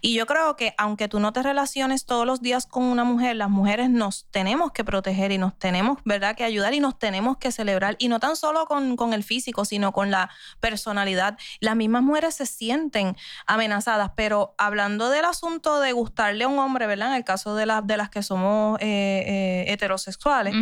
[0.00, 3.36] Y yo creo que aunque tú no te relaciones todos los días con una mujer,
[3.36, 7.36] las mujeres nos tenemos que proteger y nos tenemos, ¿verdad?, que ayudar y nos tenemos
[7.38, 7.96] que celebrar.
[7.98, 10.30] Y no tan solo con, con el físico, sino con la
[10.60, 11.38] personalidad.
[11.60, 16.86] Las mismas mujeres se sienten amenazadas, pero hablando del asunto de gustarle a un hombre,
[16.86, 17.08] ¿verdad?
[17.08, 18.84] En el caso de, las de las que somos eh,
[19.26, 20.54] eh, heterosexuales,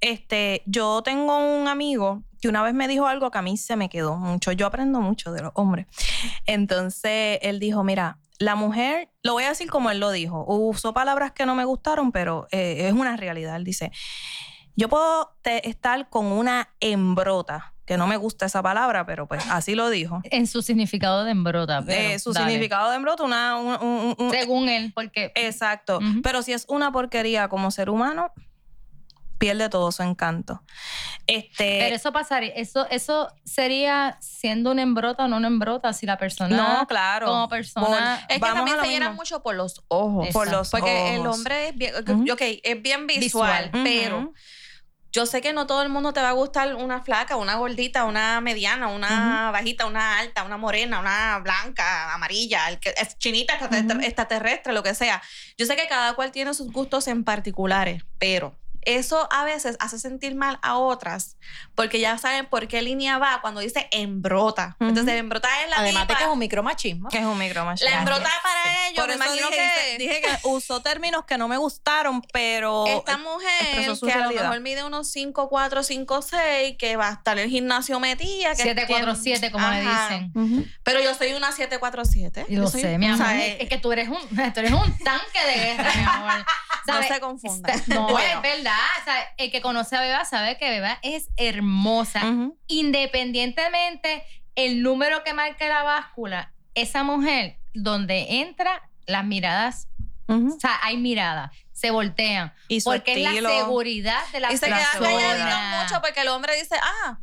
[0.00, 3.76] este, yo tengo un amigo que una vez me dijo algo que a mí se
[3.76, 4.52] me quedó mucho.
[4.52, 5.86] Yo aprendo mucho de los hombres.
[6.46, 10.92] Entonces él dijo, mira, la mujer, lo voy a decir como él lo dijo, usó
[10.94, 13.54] palabras que no me gustaron, pero eh, es una realidad.
[13.56, 13.92] Él dice,
[14.76, 19.74] yo puedo estar con una embrota, que no me gusta esa palabra, pero pues así
[19.74, 20.20] lo dijo.
[20.24, 21.82] En su significado de embrota.
[21.84, 22.46] pero Eh, su dale.
[22.50, 23.56] significado de embrota, una...
[23.58, 25.98] un- un- un- Según él, porque exacto.
[26.22, 28.32] Pero si es una porquería como ser humano,
[29.40, 30.62] pierde todo su encanto.
[31.26, 36.04] Este, Pero eso pasaría, eso, eso sería siendo una embrota o no una embrota, si
[36.04, 37.26] la persona no, claro.
[37.26, 40.26] como persona Es que también se llena mucho por los ojos.
[40.26, 40.38] Exacto.
[40.38, 43.82] Por los Porque el hombre es bien, ok, es bien visual, Visual.
[43.82, 44.32] pero
[45.10, 48.04] yo sé que no todo el mundo te va a gustar una flaca, una gordita,
[48.04, 53.54] una mediana, una bajita, una alta, una morena, una blanca, amarilla, el que es chinita,
[53.54, 55.22] extraterrestre, extraterrestre, lo que sea.
[55.56, 59.98] Yo sé que cada cual tiene sus gustos en particulares, pero eso a veces hace
[59.98, 61.36] sentir mal a otras
[61.74, 64.76] porque ya saben por qué línea va cuando dice embrota.
[64.80, 64.88] Ujú.
[64.90, 67.08] Entonces, embrota es la Además de tipa- que es un micromachismo.
[67.08, 67.90] Que es un micromachismo.
[67.90, 68.42] la embrota Gracias.
[68.42, 71.56] para ellos, Por me eso imagino dije, que dije que usó términos que no me
[71.56, 73.50] gustaron, pero esta mujer
[74.00, 77.44] que a lo mejor mide unos 5, 4, 5, 6, que va a estar en
[77.44, 78.50] el gimnasio metida.
[78.54, 80.32] que 747, como le dicen.
[80.34, 80.66] Ujú.
[80.82, 82.46] Pero yo soy una 747.
[82.48, 83.26] Yo soy- sé, mi o amor.
[83.26, 84.18] sea, es eh, que tú eres un,
[84.54, 86.46] tú eres un tanque de guerra, mi amor.
[86.90, 87.72] No se confunda.
[87.86, 88.78] No, Bueno, es verdad.
[89.00, 92.22] O sea, el que conoce a Beba sabe que Beba es hermosa.
[92.66, 94.24] Independientemente
[94.54, 99.88] el número que marque la báscula, esa mujer, donde entra, las miradas,
[100.26, 102.52] o sea, hay miradas, se voltean.
[102.68, 106.54] Y su Porque es la seguridad de la y se quedan mucho porque el hombre
[106.56, 107.18] dice, ah,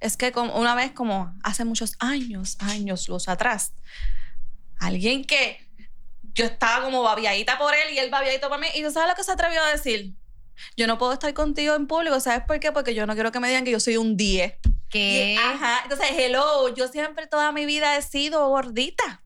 [0.00, 3.72] es que como una vez, como hace muchos años, años, luz atrás,
[4.80, 5.64] alguien que
[6.34, 9.14] yo estaba como babiadita por él y él babiadito por mí, y tú sabes lo
[9.14, 10.12] que se atrevió a decir.
[10.76, 12.70] Yo no puedo estar contigo en público, ¿sabes por qué?
[12.72, 14.54] Porque yo no quiero que me digan que yo soy un 10.
[14.90, 15.34] ¿Qué?
[15.34, 15.80] Y- Ajá.
[15.84, 19.22] Entonces, hello, yo siempre toda mi vida he sido gordita.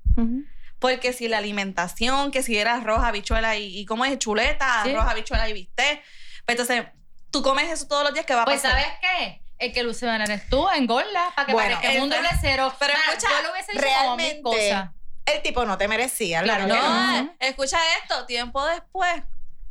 [0.78, 4.18] Porque si la alimentación, que si era arroz, habichuela y, y ¿cómo es?
[4.18, 4.90] Chuleta, Sí.
[4.90, 6.02] arroz, habichuela y bistec.
[6.44, 6.84] Pues entonces,
[7.30, 8.72] tú comes eso todos los días, ¿qué va a Pues, pasar?
[8.80, 9.40] ¿sabes qué?
[9.58, 12.74] El que luce mal eres tú, engorda, para que Bueno, parezca un esa- doble cero.
[12.78, 14.90] pero Mira, escucha, yo lo hubiese dicho como mil realmente- cosas.
[15.26, 16.42] El tipo no te merecía.
[16.42, 17.20] Claro No, no.
[17.22, 17.32] Ujú.
[17.40, 19.22] escucha esto, tiempo después,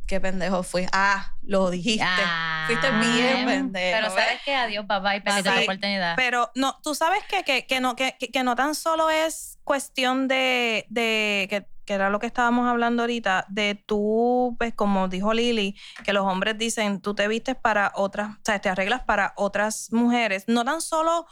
[0.06, 0.86] qué pendejo fui.
[0.92, 2.04] Ah, lo dijiste.
[2.06, 3.96] Ah, Fuiste bien pendejo.
[3.96, 4.24] Pero ¿ves?
[4.24, 6.16] sabes que adiós, papá, y perdiste Sí, la oportunidad.
[6.16, 9.58] Pero no, tú sabes que, que, que no, que, que- que no tan solo es
[9.64, 15.08] cuestión de, de que, que era lo que estábamos hablando ahorita, de tú, pues como
[15.08, 19.02] dijo Lili, que los hombres dicen, tú te vistes para otras, o sea, te arreglas
[19.04, 20.44] para otras mujeres.
[20.48, 21.26] No tan solo,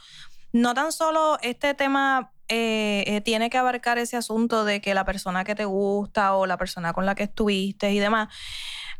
[0.51, 5.05] no tan solo este tema eh, eh, tiene que abarcar ese asunto de que la
[5.05, 8.33] persona que te gusta o la persona con la que estuviste y demás.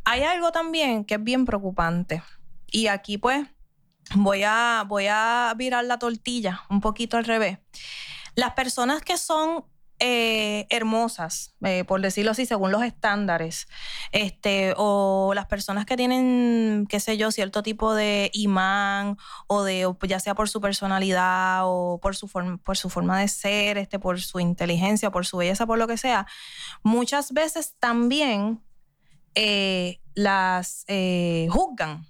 [0.05, 2.23] Hay algo también que es bien preocupante.
[2.67, 3.45] Y aquí pues
[4.15, 7.59] voy a, voy a virar la tortilla un poquito al revés.
[8.35, 9.65] Las personas que son
[10.05, 13.69] eh, hermosas, eh, por decirlo así, según los estándares,
[14.11, 19.89] este, o las personas que tienen, qué sé yo, cierto tipo de imán, o de,
[20.05, 23.97] ya sea por su personalidad, o por su, forma, por su forma de ser, este,
[23.97, 26.27] por su inteligencia, por su belleza, por lo que sea,
[26.81, 28.61] muchas veces también
[29.35, 30.85] eh, las
[31.49, 32.05] juzgan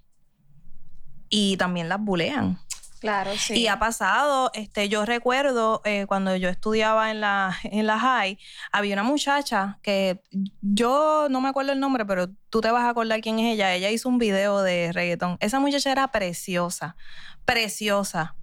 [1.29, 2.57] y también las bulean.
[3.03, 3.53] Claro, sí.
[3.59, 8.39] Y ha pasado, este, yo recuerdo eh, cuando yo estudiaba en la, en la high,
[8.71, 10.21] había una muchacha que
[10.61, 13.73] yo no me acuerdo el nombre, pero tú te vas a acordar quién es ella.
[13.73, 15.35] Ella hizo un video de reggaetón.
[15.41, 16.95] Esa muchacha era preciosa,
[17.43, 18.35] preciosa.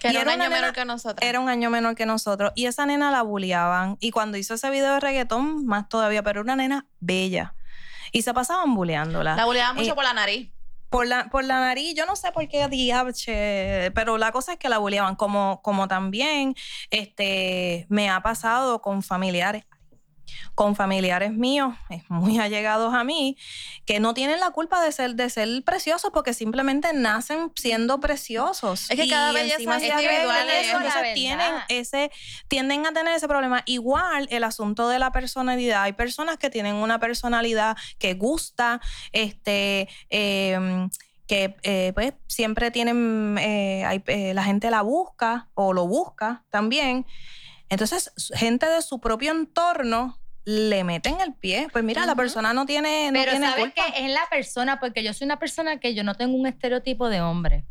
[0.00, 1.18] que era un año menor que nosotros.
[1.20, 2.52] Era un año menor que nosotros.
[2.54, 3.98] Y esa nena la bulleaban.
[4.00, 7.54] Y cuando hizo ese video de reggaetón, más todavía, pero era una nena bella.
[8.10, 10.50] Y se pasaban bulleándola La buleaban mucho Eh, por la nariz.
[10.88, 14.58] Por la, por la nariz, yo no sé por qué diabche, pero la cosa es
[14.58, 16.54] que la bulleaban, como, como también
[16.90, 19.64] este, me ha pasado con familiares,
[20.54, 21.74] con familiares míos,
[22.08, 23.36] muy allegados a mí,
[23.84, 28.90] que no tienen la culpa de ser, de ser preciosos porque simplemente nacen siendo preciosos.
[28.90, 32.10] Es que cada belleza es individual, eso, entonces tienen ese,
[32.48, 33.62] tienden a tener ese problema.
[33.66, 35.82] Igual el asunto de la personalidad.
[35.82, 38.80] Hay personas que tienen una personalidad que gusta,
[39.12, 40.88] este, eh,
[41.26, 46.44] que eh, pues siempre tienen, eh, hay- eh, la gente la busca o lo busca
[46.50, 47.04] también.
[47.68, 51.68] Entonces, gente de su propio entorno le meten el pie.
[51.72, 53.82] Pues mira, la persona no tiene, no Pero tiene sabes culpa.
[53.92, 57.08] que es la persona, porque yo soy una persona que yo no tengo un estereotipo
[57.08, 57.64] de hombre.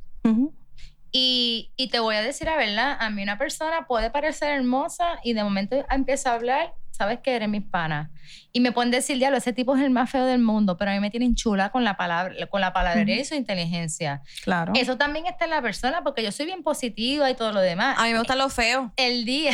[1.12, 5.20] Y, y te voy a decir la verdad, a mí una persona puede parecer hermosa
[5.24, 8.12] y de momento empieza a hablar, sabes que eres mi pana.
[8.52, 10.94] Y me pueden decir, diablo, ese tipo es el más feo del mundo, pero a
[10.94, 14.24] mí me tienen chula con la palabra, con la palabrería y su inteligencia.
[14.44, 14.74] Claro.
[14.76, 17.98] Eso también está en la persona, porque yo soy bien positiva y todo lo demás.
[17.98, 18.92] A mí me gustan los feos.
[18.98, 19.54] El día,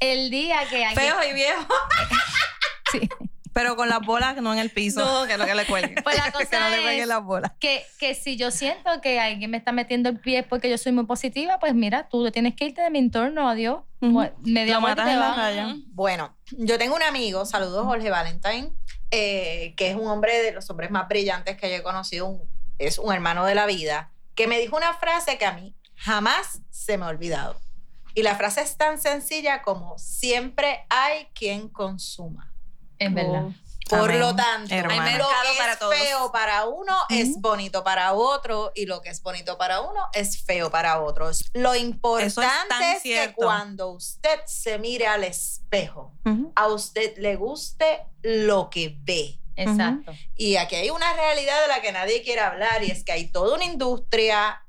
[0.00, 0.94] el día que alguien...
[1.10, 1.66] Feos y viejos.
[2.92, 3.08] Sí.
[3.52, 5.00] Pero con las bolas no en el piso.
[5.04, 5.96] No, que es lo que le cuelguen.
[6.04, 7.50] Pues la que no le peguen es las bolas.
[7.58, 10.92] que, que si yo siento que alguien me está metiendo el pie porque yo soy
[10.92, 13.80] muy positiva, pues mira, tú tienes que irte de mi entorno, adiós.
[14.00, 15.34] Media Lo muerte matas en la va.
[15.36, 15.74] raya.
[15.88, 18.70] Bueno, yo tengo un amigo, saludos Jorge Valentine,
[19.10, 22.42] eh, que es un hombre de los hombres más brillantes que yo he conocido, un-
[22.78, 26.60] es un hermano de la vida, que me dijo una frase que a mí jamás
[26.70, 27.58] se me ha olvidado.
[28.16, 32.50] Y la frase es tan sencilla como siempre hay quien consuma.
[32.98, 33.44] Es verdad.
[33.90, 34.20] Por Amén.
[34.20, 35.04] lo tanto, Hermana.
[35.04, 35.94] Hay lo mercado que es para todos.
[35.94, 37.40] feo para uno es Ujú.
[37.40, 41.44] bonito para otro y lo que es bonito para uno es feo para otros.
[41.52, 46.52] Lo importante tan es, que cuando usted se mire al espejo, Ujú.
[46.56, 49.38] a usted le guste lo que ve.
[49.56, 50.12] Exacto.
[50.36, 53.30] Y aquí hay una realidad de la que nadie quiere hablar y es que hay
[53.30, 54.62] toda una industria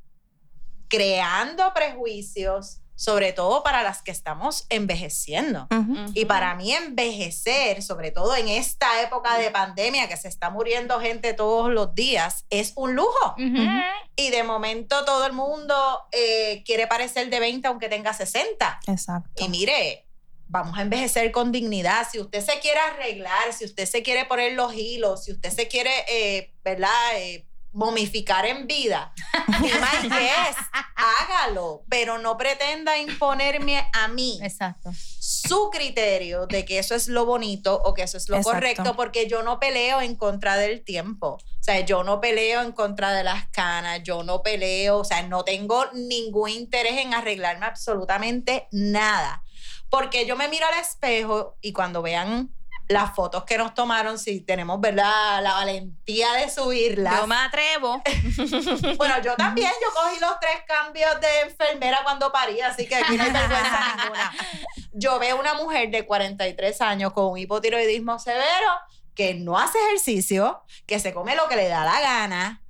[0.90, 5.68] creando prejuicios, sobre todo para las que estamos envejeciendo.
[6.16, 11.00] Y para mí envejecer, sobre todo en esta época de pandemia que se está muriendo
[11.00, 13.36] gente todos los días, es un lujo.
[14.16, 15.76] Y de momento todo el mundo
[16.12, 18.80] eh, quiere parecer de 20 aunque tenga 60.
[18.88, 19.46] Exacto.
[19.46, 20.08] Y mire,
[20.48, 22.08] vamos a envejecer con dignidad.
[22.12, 25.68] Si usted se quiere arreglar, si usted se quiere poner los hilos, si usted se
[25.68, 26.90] quiere, eh, ¿verdad?
[27.18, 29.14] Eh, momificar en vida,
[29.60, 30.60] my guest,
[30.96, 34.92] hágalo, pero no pretenda imponerme a mí Exacto.
[35.20, 38.56] su criterio de que eso es lo bonito o que eso es lo Exacto.
[38.56, 41.38] correcto, porque yo no peleo en contra del tiempo.
[41.60, 45.22] O sea, yo no peleo en contra de las canas, yo no peleo, o sea,
[45.24, 49.44] no tengo ningún interés en arreglarme absolutamente nada.
[49.90, 52.54] Porque yo me miro al espejo y cuando vean
[52.88, 57.20] las fotos que nos tomaron, si tenemos, ¿verdad?, la valentía de subirlas.
[57.20, 58.02] Yo me atrevo.
[58.98, 63.18] Bueno, yo también, yo cogí los tres cambios de enfermera cuando parí, así que aquí
[63.18, 64.34] no hay vergüenza ninguna.
[64.94, 68.72] Yo veo una mujer de 43 años con un hipotiroidismo severo
[69.14, 72.64] que no hace ejercicio, que se come lo que le da la gana,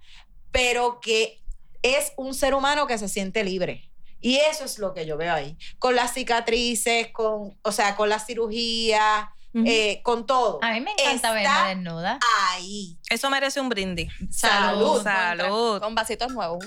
[0.52, 1.42] pero que
[1.82, 3.92] es un ser humano que se siente libre.
[4.20, 5.58] Y eso es lo que yo veo ahí.
[5.80, 10.60] Con las cicatrices, con, o sea, con la cirugía, Eh, con todo.
[10.62, 12.20] A mí me encanta Está verme desnuda.
[12.52, 12.98] ahí.
[13.10, 14.12] Eso merece un brindis.
[14.30, 15.02] Salud.
[15.02, 15.80] Salud.
[15.82, 16.64] Con vasitos nuevos.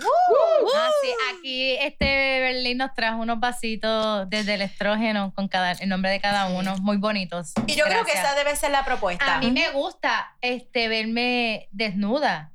[0.74, 2.04] Ah, sí, aquí este
[2.40, 6.76] Berlín nos trajo unos vasitos desde el estrógeno con cada, el nombre de cada uno,
[6.78, 7.52] muy bonitos.
[7.66, 9.36] Y yo creo que esa debe ser la propuesta.
[9.36, 12.52] A mí me gusta este verme desnuda.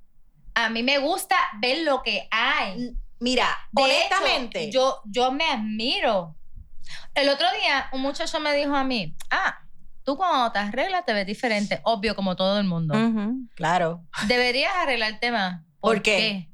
[0.54, 2.92] A mí me gusta ver lo que hay.
[3.20, 6.36] Mira, De honestamente, hecho, yo, yo me admiro.
[7.14, 9.60] El otro día un muchacho me dijo a mí, ah,
[10.06, 12.94] tú cuando te arreglas te ves diferente, obvio como todo el mundo.
[13.56, 14.06] Claro.
[14.28, 15.63] Deberías arreglarte más.
[15.82, 16.50] ¿Por qué?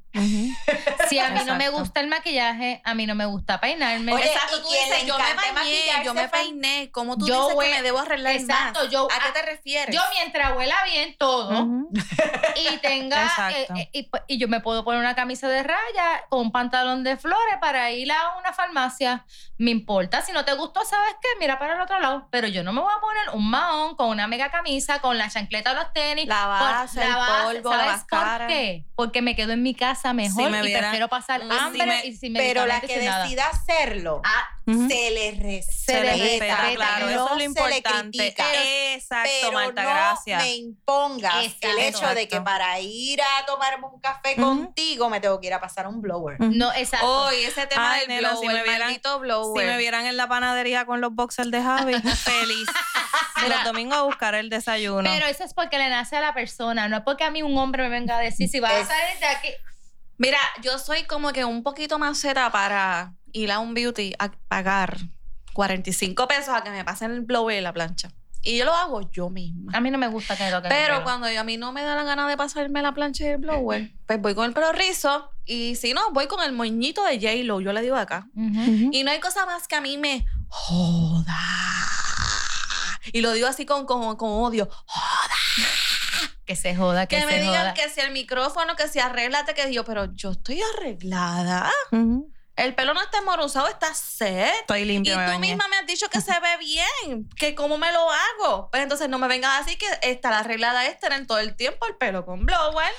[1.10, 4.14] Si a mí no me gusta el maquillaje, a mí no me gusta peinarme.
[4.14, 6.92] Oye, Exacto, y tú dices, yo me bañé, yo me peiné.
[6.92, 8.90] ¿Cómo tú Yo dices voy- que me debo arreglar Exacto, más?
[8.92, 9.96] yo- ¿A qué te refieres?
[9.96, 11.68] Yo mientras huela bien todo
[12.56, 16.24] y tenga eh, eh, y, pues- y yo me puedo poner una camisa de raya
[16.30, 19.26] con un pantalón de flores para ir a una farmacia.
[19.58, 20.22] Me importa.
[20.22, 21.28] Si no te gustó, ¿sabes qué?
[21.40, 22.28] Mira para el otro lado.
[22.32, 25.30] Pero yo no me voy a poner un mahón con una mega camisa, con la
[25.30, 26.28] chancleta o los tenis.
[26.28, 27.44] La por- base, el base.
[27.44, 28.38] polvo, la ¿Sabes máscara.
[28.40, 28.86] por qué?
[28.96, 32.16] Porque me quedo en mi casa mejor me y prefiero pasar hambre si me- y
[32.18, 35.72] sin pero la que decida hacerlo, Ah, se le respeta.
[35.72, 38.18] Se le respeta, respeta, claro, no eso es lo se le importante.
[38.18, 38.46] critica.
[38.94, 40.44] Exacto, pero Marta, no gracias.
[40.44, 41.68] me impongas Exacto.
[41.68, 45.54] el hecho de que para ir a tomarme un café contigo me tengo que ir
[45.54, 46.38] a pasar un blower.
[46.40, 47.08] No, exacto.
[47.26, 49.64] Hoy ese tema Ay, del nena, si blower, me vieran- maldito blower.
[49.66, 51.94] Si me vieran en la panadería con los boxers de Javi,
[52.26, 52.68] feliz.
[53.48, 55.10] Los domingos a buscar el desayuno.
[55.12, 57.58] Pero eso es porque le nace a la persona, no es porque a mí un
[57.58, 59.48] hombre me venga a decir si vas Es- a salir de aquí.
[60.22, 64.30] Mira, yo soy como que un poquito más zeta para ir a un beauty a
[64.48, 64.98] pagar
[65.54, 68.12] 45 pesos a que me pasen el blower y la plancha.
[68.44, 69.72] Y yo lo hago yo misma.
[69.76, 71.82] A mí no me gusta que me toquen Pero cuando yo- a mí no me
[71.82, 74.72] da la gana de pasarme la plancha y el blower, pues voy con el pelo
[74.74, 78.28] rizo y si no, voy con el moñito de J-Lo, yo le digo acá.
[78.36, 81.36] Y no hay cosa más que a mí me joda.
[83.14, 84.70] Y lo digo así con, con, con odio.
[86.52, 87.74] Que se joda, que, Que se me digan joda.
[87.74, 91.72] que si el micrófono, que si arréglate, que yo, pero yo estoy arreglada.
[92.58, 94.54] El pelo no está emorozado, está set.
[94.60, 95.48] Estoy Y limpio, me tú bañé.
[95.48, 98.70] misma me has dicho que se ve bien, que cómo me lo hago.
[98.70, 101.96] Pues entonces no me vengas así que estar arreglada es tener todo el tiempo el
[101.96, 102.92] pelo con blower.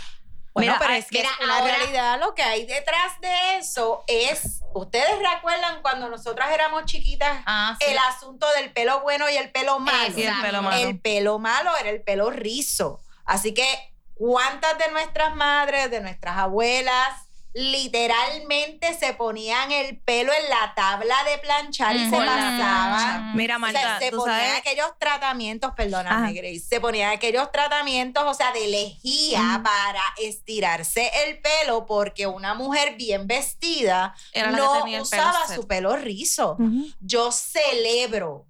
[0.55, 2.19] Bueno, Mira, pero es que mira, es una ahora- realidad.
[2.21, 7.87] Lo que hay detrás de eso es, ustedes recuerdan cuando nosotras éramos chiquitas, Ah, sí.
[7.91, 10.13] el asunto del pelo bueno y el pelo malo.
[10.19, 10.77] Y el pelo malo.
[10.89, 13.01] El pelo malo era el pelo rizo.
[13.33, 13.67] Así que,
[14.15, 21.15] ¿cuántas de nuestras madres, de nuestras abuelas, literalmente se ponían el pelo en la tabla
[21.25, 23.37] de planchar y se Mm, pasaban?
[23.37, 24.59] Mira, O sea, Marta, se ponían sabes.
[24.59, 26.33] aquellos tratamientos, perdóname, Ajá.
[26.33, 32.55] Grace, se ponían aquellos tratamientos, o sea, de lejía para estirarse el pelo porque una
[32.55, 36.57] mujer bien vestida Era no pelo usaba su pelo rizo
[37.01, 38.47] yo celebro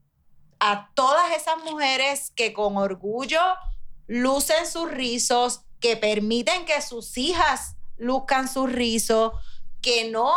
[0.61, 3.40] a todas esas mujeres que con orgullo
[4.07, 9.33] lucen sus rizos, que permiten que sus hijas luzcan sus rizos,
[9.81, 10.33] que no,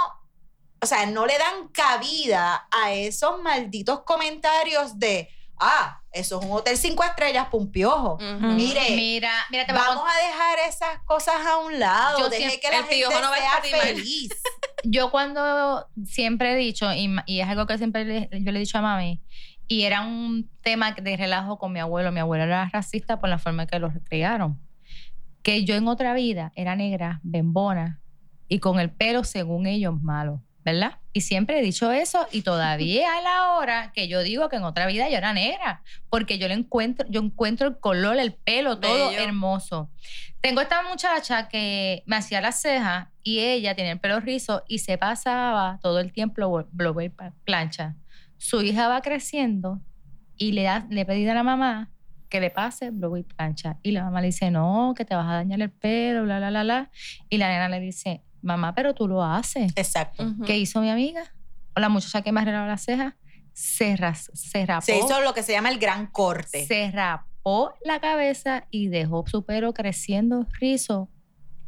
[0.82, 6.52] o sea, no le dan cabida a esos malditos comentarios de, ah, eso es un
[6.52, 8.18] hotel cinco estrellas, pumpiojo.
[8.20, 12.60] Mire, Mira, mira, te Vamos a dejar esas cosas a un lado, Yo deje siempre-
[12.62, 14.30] que la el gente no va a sea feliz.
[14.84, 18.78] yo cuando siempre he dicho, y es algo que siempre le- yo le he dicho
[18.78, 19.22] a mami,
[19.68, 23.40] y era un tema de relajo con mi abuelo, mi abuelo era racista por la
[23.40, 24.60] forma en que los criaron,
[25.42, 28.02] que yo en otra vida era negra, bembona,
[28.48, 31.00] y con el pelo, según ellos, malo, ¿verdad?
[31.14, 34.64] Y siempre he dicho eso, y todavía a la hora que yo digo que en
[34.64, 38.80] otra vida yo era negra, porque yo le encuentro, yo encuentro el color, el pelo,
[38.80, 39.22] todo Bello.
[39.24, 39.90] hermoso.
[40.42, 44.80] Tengo esta muchacha que me hacía las cejas y ella tenía el pelo rizo y
[44.80, 47.96] se pasaba todo el tiempo blower- plancha.
[48.48, 49.82] Su hija va creciendo
[50.38, 51.90] y le, da, le pedí a la mamá
[52.30, 53.78] que le pase blower plancha.
[53.82, 56.50] Y la mamá le dice, no, que te vas a dañar el pelo, bla, bla,
[56.50, 56.92] bla, bla.
[57.30, 59.72] Y la nena le dice, mamá, pero tú lo haces.
[59.76, 60.24] Exacto.
[60.46, 61.24] ¿Qué hizo mi amiga?
[61.76, 63.16] O la muchacha que me arreglaba las cejas,
[63.54, 64.86] se, ras- se rapó.
[64.86, 66.66] Se hizo lo que se llama el gran corte.
[66.66, 71.10] se rapó la cabeza y dejó su pelo creciendo rizo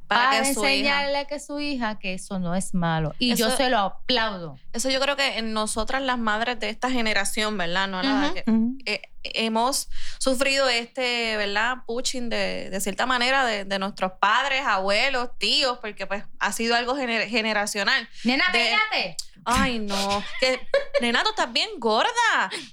[0.07, 3.13] Para para, que su hija- enseñarle que su hija que eso no es malo.
[3.19, 4.57] Y yo se lo aplaudo.
[4.73, 7.87] Eso yo creo que en nosotras las madres de esta generación, ¿verdad?
[7.87, 8.33] No la Ujú.
[8.33, 9.01] que- eh,
[9.33, 11.77] hemos sufrido este, ¿verdad?
[11.85, 16.75] Pushing de, de cierta manera de, de nuestros padres, abuelos, tíos, porque pues ha sido
[16.75, 18.07] algo gener- generacional.
[18.23, 19.15] Nena, De-.
[19.49, 20.23] Ay, no.
[20.41, 20.59] Que,
[20.99, 22.09] nena, tú estás bien gorda.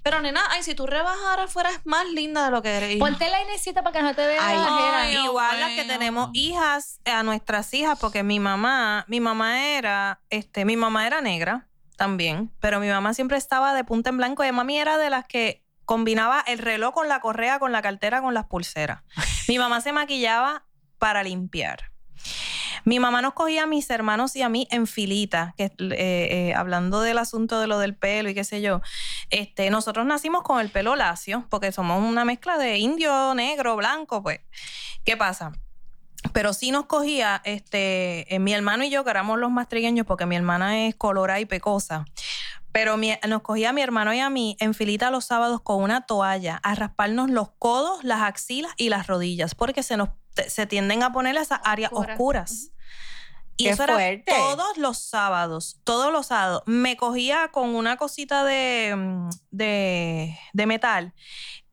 [0.03, 2.97] Pero, nena, ay, si tú rebajaras fueras más linda de lo que eres.
[2.99, 5.03] Ponte la Inésita para que no te vea Ay, la ojera.
[5.03, 10.21] ay, Igual las que tenemos hijas, a nuestras hijas, porque mi mamá, mi mamá era,
[10.31, 14.45] este, mi mamá era negra también, pero mi mamá siempre estaba de punta en blanco
[14.45, 18.21] y mami era de las que combinaba el reloj con la correa, con la cartera,
[18.21, 19.03] con las pulseras.
[19.49, 20.65] Mi mamá se maquillaba
[20.99, 21.91] para limpiar.
[22.85, 26.55] Mi mamá nos cogía a mis hermanos y a mí en filita, que eh, eh,
[26.55, 28.83] hablando del asunto de lo del pelo y qué sé yo.
[29.31, 34.23] Este, nosotros nacimos con el pelo lacio, porque somos una mezcla de indio, negro, blanco,
[34.23, 34.41] pues.
[35.05, 35.53] ¿Qué pasa?
[36.33, 40.07] Pero sí nos cogía, este, eh, mi hermano y yo, que éramos los más trigueños,
[40.07, 42.05] porque mi hermana es colorada y pecosa.
[42.75, 45.81] Pero mi- nos cogía a mi hermano y a mí en filita los sábados con
[45.83, 50.51] una toalla a rasparnos los codos, las axilas y las rodillas, porque se nos te-
[50.51, 52.15] se tienden a poner esas áreas Oscuras.
[52.51, 52.71] oscuras.
[53.57, 54.25] Y Qué eso era fuerte.
[54.37, 56.65] todos los sábados, todos los sábados.
[56.67, 61.15] Me cogía con una cosita de, mm, de, de metal.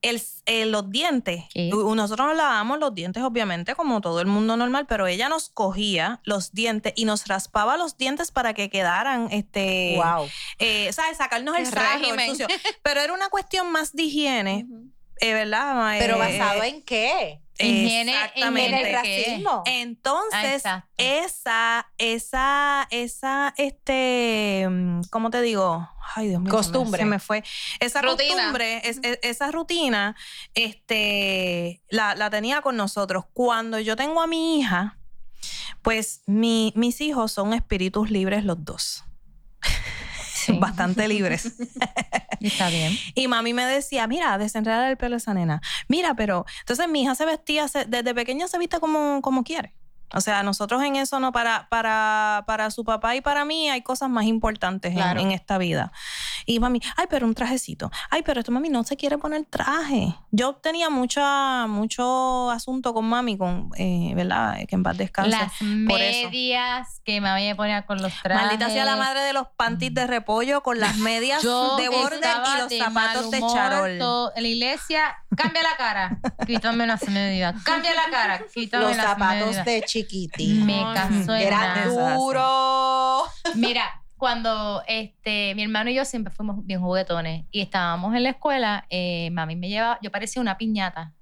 [0.01, 1.95] El, eh, los dientes, nosotros
[2.27, 6.53] nos lavábamos los dientes, obviamente, como todo el mundo normal, pero ella nos cogía los
[6.53, 10.27] dientes y nos raspaba los dientes para que quedaran, este, Wow.
[10.57, 11.17] eh, ¿sabes?
[11.17, 12.29] Sacarnos el sarro, el régimen.
[12.31, 12.47] sucio.
[12.81, 14.87] Pero era una cuestión más de higiene, Ujú.
[15.19, 15.95] eh, ¿verdad?
[15.99, 17.39] Pero Eh, basado en qué?
[17.65, 18.79] Higiene, Exactamente.
[18.79, 19.63] En el racismo.
[19.65, 20.63] Entonces,
[20.97, 25.87] esa, esa, esa, este, mm, ¿cómo te digo?
[26.15, 26.51] Ay, Dios mío.
[26.51, 26.99] Costumbre.
[26.99, 27.43] Se me fue.
[27.79, 28.33] Esa Rutina.
[28.35, 30.15] costumbre, es- es- esa rutina,
[30.53, 33.25] este, la, la tenía con nosotros.
[33.33, 34.97] Cuando yo tengo a mi hija,
[35.81, 39.03] pues mi- mis hijos son espíritus libres los dos.
[40.45, 40.57] Sí.
[40.59, 41.53] Bastante libres.
[42.41, 42.97] Está bien.
[43.15, 45.61] Y mami me decía, mira, desenredar el pelo a esa nena.
[45.87, 49.73] Mira, pero entonces mi hija se vestía, se- desde pequeña se viste como, como quiere.
[50.13, 53.81] O sea, nosotros en eso no, para, para, para su papá y para mí hay
[53.81, 55.19] cosas más importantes en- Claro.
[55.21, 55.91] en, esta vida.
[56.45, 57.89] Y mami, ay, pero un trajecito.
[58.09, 60.13] Ay, pero esto mami no se quiere poner traje.
[60.31, 64.57] Yo tenía mucha, mucho asunto con mami, con, eh, ¿verdad?
[64.67, 65.31] Que en paz descanse.
[65.31, 65.53] Las
[65.87, 66.27] por eso.
[66.29, 68.45] medias que mami me ponía con los trajes.
[68.45, 72.19] Maldita sea la madre de los panties de repollo con las medias Yo de borde
[72.19, 73.97] y los de zapatos de charol.
[73.97, 77.61] todo- en la iglesia, cambia la cara, quítame las medias.
[77.63, 79.65] Cambia la cara, quítame Los las zapatos medias.
[79.65, 79.81] de
[80.65, 83.23] Me casó en Era duro.
[83.55, 88.29] Mira, cuando este, mi hermano y yo siempre fuimos bien juguetones y estábamos en la
[88.29, 91.13] escuela, eh, mami me llevaba, yo parecía una piñata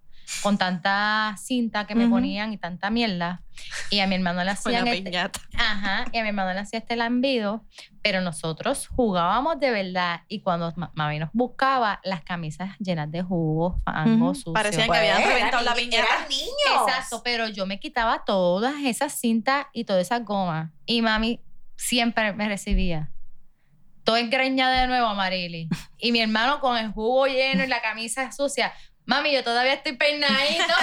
[0.44, 3.42] con tanta cinta que me ponían y tanta mierda.
[3.90, 5.18] Y a mi hermano le hacían Una este.
[5.58, 7.66] Ajá, y a mi hermano le hacía este lambido,
[8.02, 13.22] pero nosotros jugábamos de verdad y cuando ma- mami nos buscaba, las camisas llenas de
[13.22, 14.36] jugo, fango, Ujú.
[14.36, 14.54] sucio.
[14.54, 16.28] Parecían que Pues, habían reventado la piñata.
[16.30, 16.88] Niños.
[16.88, 21.42] Exacto, pero yo me quitaba todas esas cintas y todas esas gomas y mami
[21.76, 23.12] siempre me recibía.
[24.04, 25.68] Todo engreñada de nuevo, Amarili.
[25.98, 28.74] Y mi hermano con el jugo lleno y la camisa sucia.
[29.10, 30.74] Mami, yo todavía estoy peinadito.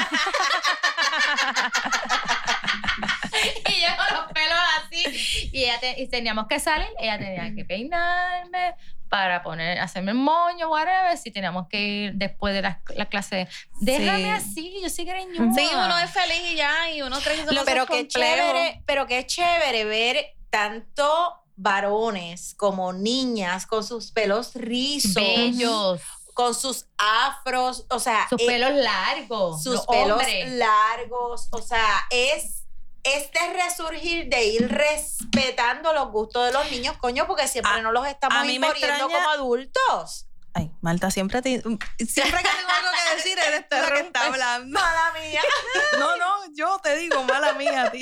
[3.69, 5.51] y yo con los pelos así.
[5.53, 8.75] Y, ella te- y teníamos que salir, ella tenía que peinarme
[9.09, 13.47] para poner, hacerme el moño, whatever, si teníamos que ir después de la, la clase.
[13.81, 14.29] Déjame Sí.
[14.31, 15.53] así, yo soy greñuda.
[15.55, 19.25] Sí, uno es feliz y ya, y uno que Lo- pero qué chévere, pero qué
[19.25, 26.03] chévere ver tanto varones como niñas con sus pelos rizos, bellos,
[26.37, 30.53] con sus afros, o sea, sus eh, pelos largos, sus los pelos hombres.
[30.53, 32.65] largos, o sea, es
[33.05, 37.91] este resurgir de ir respetando los gustos de los niños, coño, porque siempre A- no
[37.91, 40.27] los estamos imponiendo extraña- como adultos.
[40.53, 44.27] Ay, Marta, siempre te, siempre que tengo algo que decir, eres tú la que está
[44.27, 44.79] hablando.
[44.79, 45.41] Mala mía.
[45.99, 48.01] No, no, yo te digo, mala mía ti.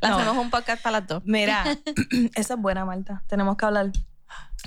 [0.00, 0.16] Le No.
[0.16, 1.22] hacemos un podcast para las dos.
[1.24, 1.64] Mira,
[2.34, 3.22] esa es buena, Marta.
[3.28, 3.86] Tenemos que hablar.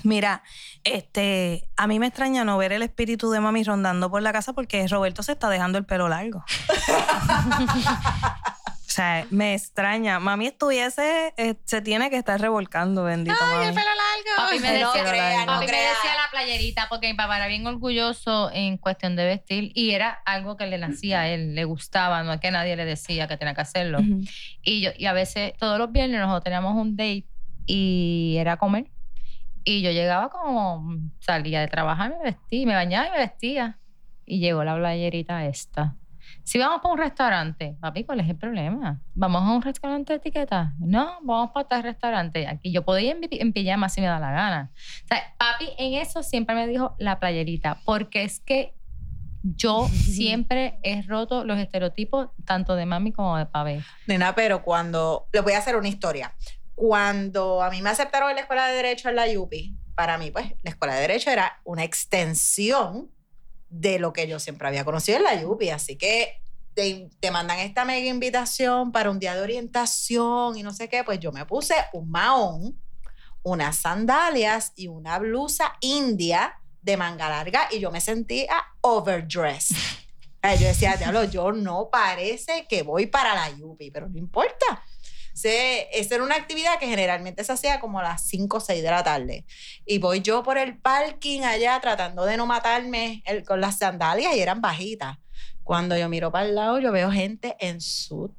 [0.04, 0.44] Mira,
[0.84, 4.54] este, a mí me extraña no ver el espíritu de mami rondando por la casa
[4.54, 6.44] porque Roberto se está dejando el pelo largo.
[8.92, 10.20] o sea, me extraña.
[10.20, 13.66] Mami estuviese, eh, se tiene que estar revolcando, bendito mami.
[13.66, 13.82] largo.
[14.38, 17.48] Papi me No decía, crea, no papi me decía la playerita porque mi papá era
[17.48, 21.64] bien orgulloso en cuestión de vestir y era algo que le nacía a él, le
[21.66, 24.00] gustaba, no es que nadie le decía que tenía que hacerlo.
[24.62, 27.26] Y yo y a veces todos los viernes nosotros teníamos un date
[27.66, 28.88] y era comer.
[29.64, 33.80] Y yo llegaba como salía de trabajar, me vestía, me bañaba y me vestía.
[34.26, 35.96] Y llegó la playerita esta.
[36.44, 39.02] Si vamos para un restaurante, papi, ¿cuál es el problema?
[39.14, 40.74] ¿Vamos a un restaurante de etiqueta?
[40.80, 42.48] No, vamos para tal restaurante.
[42.48, 44.72] Aquí yo podía ir en, pi- en pijama si me da la gana.
[45.04, 48.74] O sea, papi en eso siempre me dijo la playerita, porque es que
[49.44, 53.80] yo siempre he roto los estereotipos tanto de mami como de papi.
[54.08, 55.28] Nena, pero cuando.
[55.34, 56.34] Les voy a hacer una historia.
[56.82, 60.32] Cuando a mí me aceptaron en la escuela de Derecho en la UPI, para mí,
[60.32, 63.12] pues, la escuela de Derecho era una extensión
[63.70, 65.70] de lo que yo siempre había conocido en la UPI.
[65.70, 66.42] Así que
[66.74, 71.04] te, te mandan esta mega invitación para un día de orientación y no sé qué.
[71.04, 72.82] Pues yo me puse un mahón,
[73.44, 79.78] unas sandalias y una blusa india de manga larga y yo me sentía overdressed.
[80.42, 84.84] Ay, Yo decía, diablo, yo no parece que voy para la Yupi, pero no importa.
[85.34, 88.84] Se, esa era una actividad que generalmente se hacía como a las 5 o 6
[88.84, 89.46] de la tarde.
[89.86, 94.36] Y voy yo por el parking allá tratando de no matarme el- con las sandalias
[94.36, 95.18] y eran bajitas.
[95.64, 98.32] Cuando yo miro para el lado, yo veo gente en sud,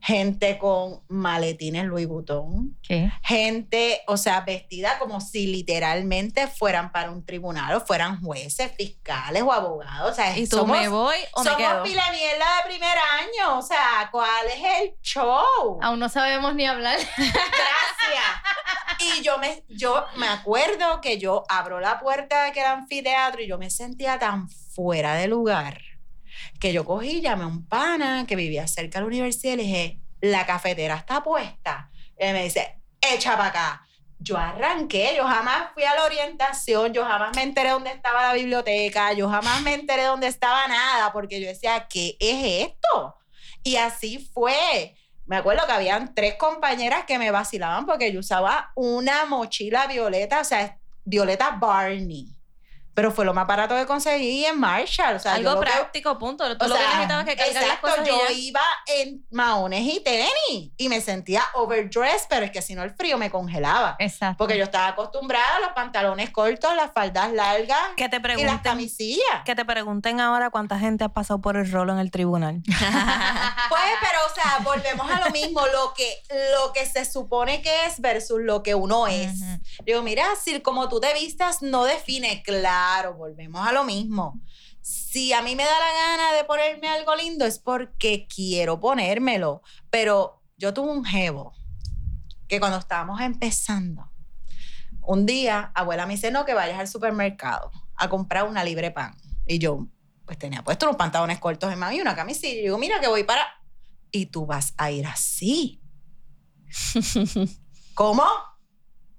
[0.00, 3.10] gente con maletines Louis Vuitton, ¿Qué?
[3.22, 9.42] gente, o sea, vestida como si literalmente fueran para un tribunal o fueran jueces, fiscales
[9.42, 10.12] o abogados.
[10.12, 11.82] O sea, ¿Y tú somos, me voy o me somos quedo?
[11.82, 13.58] pila mierda de primer año.
[13.58, 15.78] O sea, ¿cuál es el show?
[15.82, 16.98] Aún no sabemos ni hablar.
[17.16, 19.18] Gracias.
[19.18, 23.48] Y yo me, yo me acuerdo que yo abro la puerta de aquel anfiteatro y
[23.48, 25.80] yo me sentía tan fuera de lugar
[26.60, 29.62] que yo cogí, llamé a un pana que vivía cerca de la universidad y le
[29.62, 31.90] dije, la cafetera está puesta.
[32.18, 33.82] Y me dice, echa para acá.
[34.18, 38.32] Yo arranqué, yo jamás fui a la orientación, yo jamás me enteré dónde estaba la
[38.32, 43.14] biblioteca, yo jamás me enteré dónde estaba nada, porque yo decía, ¿qué es esto?
[43.62, 44.94] Y así fue.
[45.26, 50.40] Me acuerdo que habían tres compañeras que me vacilaban porque yo usaba una mochila violeta,
[50.40, 52.35] o sea, violeta Barney.
[52.96, 55.14] Pero fue lo más barato que conseguí en Marshall.
[55.14, 56.44] O sea, Algo que- práctico, punto.
[56.56, 58.32] Tú o lo que sea, necesitabas que cargar las exacto, cosas yo ya.
[58.32, 62.90] iba en maones y tenis y me sentía overdressed, pero es que si no el
[62.94, 63.96] frío me congelaba.
[63.98, 64.38] Exacto.
[64.38, 68.22] Porque yo estaba acostumbrada a los pantalones cortos, las faldas largas Que te y las
[68.22, 69.42] pregunten, camisillas.
[69.44, 72.62] que te pregunten ahora cuánta gente ha pasado por el rolo en el tribunal.
[73.68, 76.22] Pues, pero, o sea, volvemos a lo mismo, lo que,
[76.54, 79.40] lo que se supone que es versus lo que uno es.
[79.84, 82.85] Digo, mira, si como tú te vistas no define, claro,
[83.16, 84.40] volvemos a lo mismo.
[84.80, 89.62] Si a mí me da la gana de ponerme algo lindo es porque quiero ponérmelo,
[89.90, 91.54] pero yo tuve un jevo
[92.48, 94.10] que cuando estábamos empezando,
[95.02, 99.16] un día, abuela me dice, no, que vayas al supermercado a comprar una libre pan.
[99.46, 99.86] Y yo,
[100.24, 102.58] pues tenía puesto unos pantalones cortos en mano y una camisilla.
[102.58, 103.46] Y digo, mira que voy para...
[104.10, 105.80] Y tú vas a ir así.
[107.94, 108.24] ¿Cómo?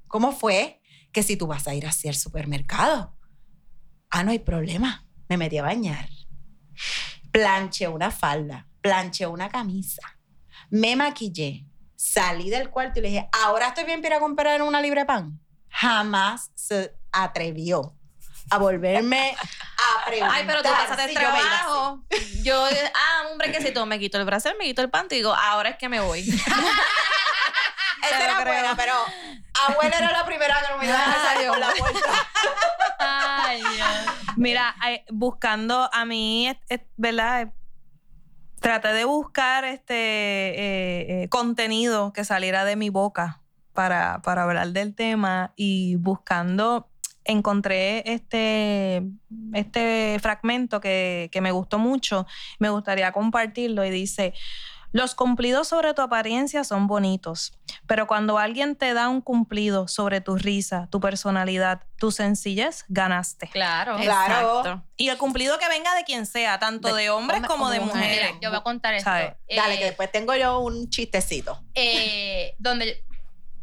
[0.07, 3.16] ¿Cómo fue que si tú vas a ir hacia el supermercado?
[4.09, 5.05] Ah, no hay problema.
[5.29, 6.09] Me metí a bañar.
[7.31, 10.01] Planché una falda, planché una camisa,
[10.69, 15.05] me maquillé, salí del cuarto y le dije, ahora estoy bien para comprar una libre
[15.05, 15.39] pan.
[15.69, 17.95] Jamás se atrevió
[18.49, 22.03] a volverme a preguntar Ay, pero tú pasaste el si yo trabajo.
[22.43, 25.69] Yo, ah, un brequecito, me quito el brazo, me quito el panty y digo, ahora
[25.69, 26.21] es que me voy.
[28.03, 28.93] Esa era buena, pero
[29.67, 32.29] abuela era la primera que no me iba a salir por la puerta.
[34.47, 36.47] Mira, eh, buscando a mí,
[36.95, 37.51] ¿verdad?
[38.59, 43.41] Traté de buscar este eh, eh, contenido que saliera de mi boca
[43.73, 46.89] para, para hablar del tema y buscando
[47.23, 49.03] encontré este,
[49.53, 52.27] este fragmento que, que me gustó mucho.
[52.59, 54.33] Me gustaría compartirlo y dice,
[54.93, 57.53] los cumplidos sobre tu apariencia son bonitos,
[57.87, 63.47] pero cuando alguien te da un cumplido sobre tu risa, tu personalidad, tu sencillez, ganaste.
[63.49, 63.97] Claro.
[63.97, 64.59] Claro.
[64.61, 64.83] Exacto.
[64.95, 67.79] Y el cumplido que venga de quien sea, tanto de, De hombres hombre como de
[67.79, 68.01] mujeres.
[68.07, 68.27] mujeres.
[68.35, 69.09] Mira, yo voy a contar esto.
[69.09, 69.33] ¿Sabes?
[69.55, 71.61] Dale, Eh, que después tengo yo un chistecito.
[71.75, 73.03] eh, donde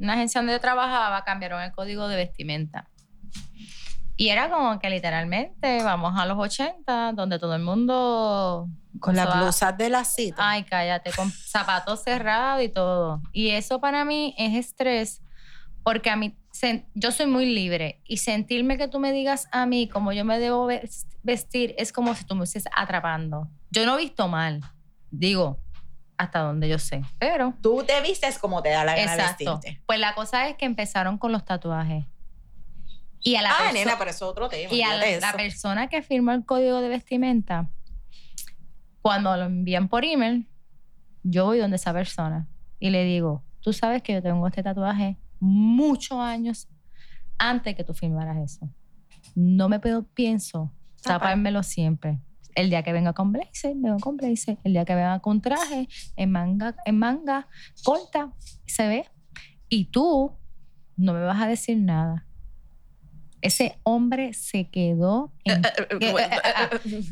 [0.01, 2.89] una agencia donde yo trabajaba cambiaron el código de vestimenta.
[4.17, 8.69] Y era como que literalmente vamos a los 80, donde todo el mundo
[9.01, 10.37] Con las blusas de la cita.
[10.39, 13.21] Ay, cállate, con zapatos cerrados y todo.
[13.33, 15.21] Y eso para mí es estrés,
[15.83, 16.37] porque a mí,
[16.95, 20.39] yo soy muy libre y sentirme que tú me digas a mí cómo yo me
[20.39, 23.49] debo ves- vestir es como si tú me estés atrapando.
[23.71, 24.61] Yo no he visto mal,
[25.11, 25.59] digo,
[26.17, 27.53] hasta donde yo sé, pero...
[27.61, 29.57] Tú te vistes como te da la gana Exacto.
[29.59, 29.83] vestirte.
[29.87, 32.05] Pues la cosa es que empezaron con los tatuajes.
[33.25, 34.73] Y a la Ah, nena, pero eso es otro tema.
[34.73, 37.71] y a la, la persona que firmó el código de vestimenta,
[39.03, 40.49] cuando lo envían por email,
[41.23, 42.49] yo voy donde esa persona
[42.79, 46.69] y le digo, tú sabes que yo tengo este tatuaje muchos años
[47.39, 48.69] antes que tú firmaras eso.
[49.35, 50.73] No me puedo, pienso
[51.03, 51.21] Tapar.
[51.21, 52.21] tapármelo siempre.
[52.55, 54.59] El día que venga con blazer, vengo con blazer.
[54.65, 57.49] El día que venga con traje, en manga, en manga
[57.83, 58.33] corta,
[58.67, 59.07] se ve.
[59.69, 60.33] Y tú
[60.97, 62.27] no me vas a decir nada.
[63.45, 65.61] Ese hombre se quedó en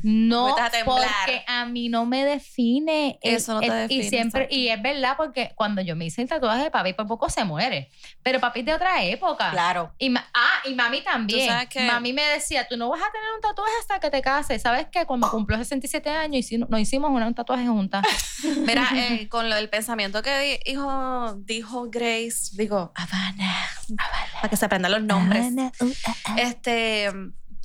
[0.02, 1.08] no, Empezaste a temblar.
[1.26, 3.18] porque a mí no me define.
[3.20, 6.28] Eso no te define, Y siempre, y es verdad, porque cuando yo me hice el
[6.28, 7.90] tatuaje de papi, por poco se muere.
[8.22, 9.50] Pero papi es de otra época.
[9.50, 9.92] Claro.
[9.98, 10.22] Y ah,
[10.64, 11.48] y mami también.
[11.48, 14.22] sabes que- Mami me decía, tú no vas a tener un tatuaje hasta que te
[14.22, 14.62] cases.
[14.62, 15.04] ¿Sabes qué?
[15.04, 18.02] Cuando cumplió 67 años, nos hicimos una- un tatuaje juntas.
[18.66, 23.54] Mira, eh, con lo del pensamiento que dijo, dijo Grace, digo, Habana,
[23.96, 25.52] para que se aprendan los nombres.
[26.36, 27.10] Este,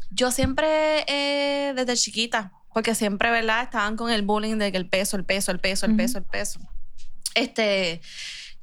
[0.09, 3.63] Yo siempre, eh, desde chiquita, porque siempre, ¿verdad?
[3.63, 6.23] Estaban con el bullying de que el peso, el peso, el peso, el peso, el
[6.23, 6.59] peso.
[7.33, 8.01] Este,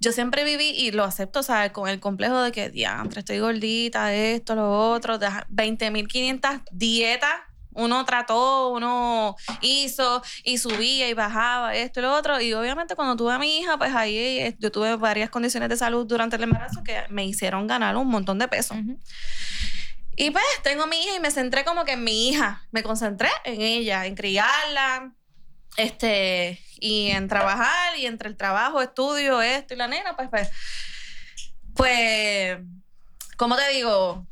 [0.00, 1.72] yo siempre viví y lo acepto, ¿sabes?
[1.72, 7.40] Con el complejo de que, diantre, estoy gordita, esto, lo otro, de 20.500 dietas.
[7.74, 12.40] Uno trató, uno hizo y subía y bajaba esto y lo otro.
[12.40, 15.76] Y obviamente cuando tuve a mi hija, pues ahí eh, yo tuve varias condiciones de
[15.76, 18.74] salud durante el embarazo que me hicieron ganar un montón de peso.
[20.16, 22.66] Y pues tengo a mi hija y me centré como que en mi hija.
[22.70, 25.12] Me concentré en ella, en criarla,
[25.76, 30.50] este, y en trabajar, y entre el trabajo, estudio, esto y la nena, pues, pues,
[31.74, 32.58] pues,
[33.36, 34.26] ¿cómo te digo?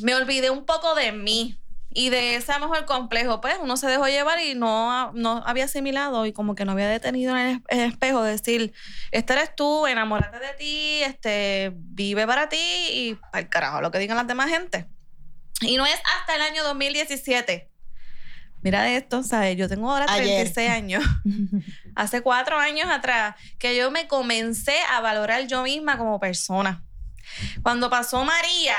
[0.00, 1.58] Me olvidé un poco de mí
[1.90, 5.42] y de ese a lo mejor complejo, pues uno se dejó llevar y no, no
[5.46, 8.72] había asimilado y como que no había detenido en el, el espejo de decir,
[9.10, 13.98] este eres tú, enamórate de ti, este, vive para ti y al carajo lo que
[13.98, 14.86] digan las demás gente.
[15.62, 17.68] Y no es hasta el año 2017.
[18.60, 19.56] Mira esto, ¿sabes?
[19.56, 20.50] Yo tengo ahora Ayer.
[20.50, 21.04] 36 años.
[21.94, 26.84] Hace cuatro años atrás que yo me comencé a valorar yo misma como persona.
[27.62, 28.76] Cuando pasó María,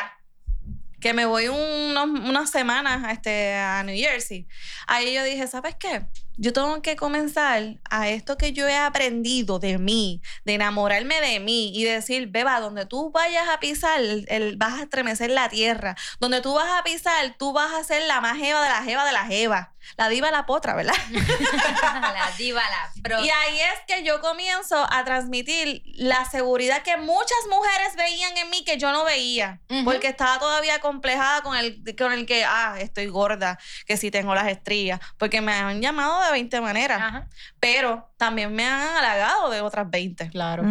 [1.00, 4.48] que me voy unos- unas semanas a, este, a New Jersey,
[4.88, 6.06] ahí yo dije, ¿sabes qué?
[6.38, 11.40] Yo tengo que comenzar a esto que yo he aprendido de mí, de enamorarme de
[11.40, 15.48] mí y decir, beba, donde tú vayas a pisar, el- el- vas a estremecer la
[15.48, 15.96] tierra.
[16.20, 19.06] Donde tú vas a pisar, tú vas a ser la más jeva de la jeva
[19.06, 19.74] de la jeva.
[19.96, 20.94] La diva la potra, ¿verdad?
[21.44, 23.24] la diva, la pro.
[23.24, 28.50] Y ahí es que yo comienzo a transmitir la seguridad que muchas mujeres veían en
[28.50, 29.60] mí que yo no veía.
[29.86, 34.34] Porque estaba todavía complejada con el, con el que, ah, estoy gorda, que sí tengo
[34.36, 35.00] las estrías.
[35.18, 37.26] Porque me han llamado de 20 maneras.
[37.60, 40.30] Pero también me han halagado de otras 20.
[40.30, 40.64] Claro.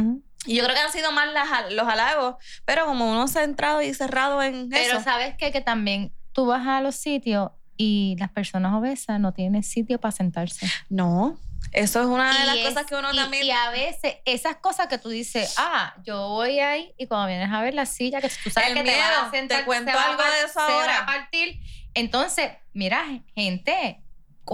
[0.46, 2.36] Y yo creo que han sido más las- los halagos.
[2.64, 5.02] Pero como uno centrado y cerrado en Pero eso.
[5.02, 5.50] sabes qué?
[5.50, 10.12] que también tú vas a los sitios y las personas obesas no tienen sitio para
[10.12, 10.66] sentarse.
[10.88, 11.38] No.
[11.72, 13.44] Eso es una de Y las es- cosas que uno y- también.
[13.44, 17.50] Y a veces esas cosas que tú dices, ah, yo voy ahí y cuando vienes
[17.52, 19.64] a ver la silla que tú sabes El que te van miedo, a sentar, te
[19.64, 20.98] cuento va algo de eso se va ahora.
[21.00, 21.60] a partir.
[21.94, 24.00] Entonces, mira, gente,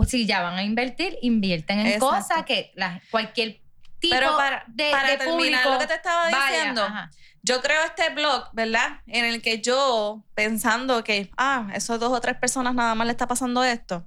[0.05, 2.07] si ya van a invertir, invierten en Exacto.
[2.09, 3.61] cosas que la- cualquier
[4.01, 6.87] tipo Pero para, de, para de terminar público lo que te estaba diciendo,
[7.43, 9.01] yo creo este blog, ¿verdad?
[9.07, 13.13] En el que yo, pensando que, ah, esos dos o tres personas nada más le
[13.13, 14.05] está pasando esto,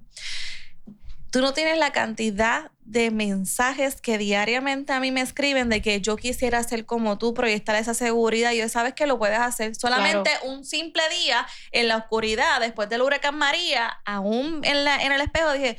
[1.31, 5.99] tú no tienes la cantidad de mensajes que diariamente a mí me escriben de que
[5.99, 8.53] yo quisiera ser como tú, proyectar esa seguridad.
[8.53, 9.75] Y yo sabes que lo puedes hacer.
[9.75, 15.11] Solamente un simple día en la oscuridad, después del huracán María, aún en, la, en
[15.11, 15.77] el espejo, dije,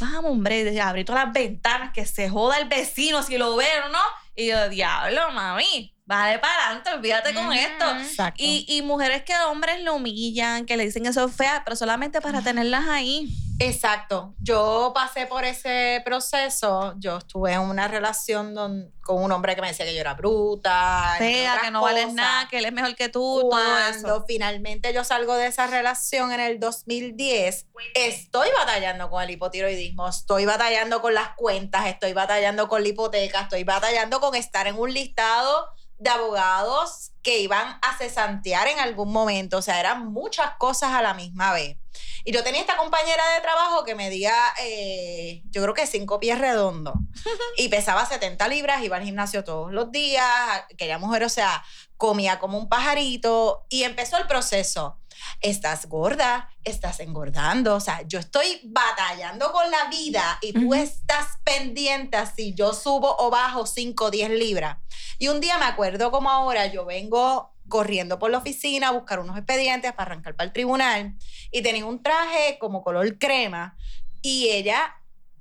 [0.00, 3.90] vamos, hombre, abrí todas las ventanas, que se joda el vecino si lo ve o
[3.90, 4.02] no.
[4.34, 7.84] Y yo, diablo, mami, vale para adelante, olvídate con esto.
[7.98, 8.42] Exacto.
[8.42, 12.22] Y, y mujeres que hombres lo humillan, que le dicen que son feas, pero solamente
[12.22, 13.28] para tenerlas ahí.
[13.58, 14.34] Exacto.
[14.38, 16.94] Yo pasé por ese proceso.
[16.98, 20.14] Yo estuve en una relación don- con un hombre que me decía que yo era
[20.14, 21.14] bruta.
[21.18, 24.00] Fea, que no vales nada, que él es mejor que tú, todo eso.
[24.02, 30.08] Cuando finalmente yo salgo de esa relación en el 2010, estoy batallando con el hipotiroidismo,
[30.08, 34.76] estoy batallando con las cuentas, estoy batallando con la hipoteca, estoy batallando con estar en
[34.76, 35.68] un listado
[35.98, 39.58] de abogados que iban a cesantear en algún momento.
[39.58, 41.76] O sea, eran muchas cosas a la misma vez.
[42.24, 46.38] Y yo tenía esta compañera de trabajo que medía, eh, yo creo que cinco pies
[46.38, 46.94] redondos.
[47.56, 50.24] y pesaba 70 libras, iba al gimnasio todos los días.
[50.72, 51.64] Aquella mujer, o sea,
[51.96, 53.64] comía como un pajarito.
[53.68, 54.98] Y empezó el proceso.
[55.40, 57.74] Estás gorda, estás engordando.
[57.76, 62.72] O sea, yo estoy batallando con la vida y tú estás pendiente a si yo
[62.72, 64.78] subo o bajo 5 o 10 libras.
[65.18, 69.18] Y un día me acuerdo como ahora, yo vengo corriendo por la oficina a buscar
[69.18, 71.16] unos expedientes para arrancar para el tribunal
[71.50, 73.76] y tenía un traje como color crema
[74.22, 74.96] y ella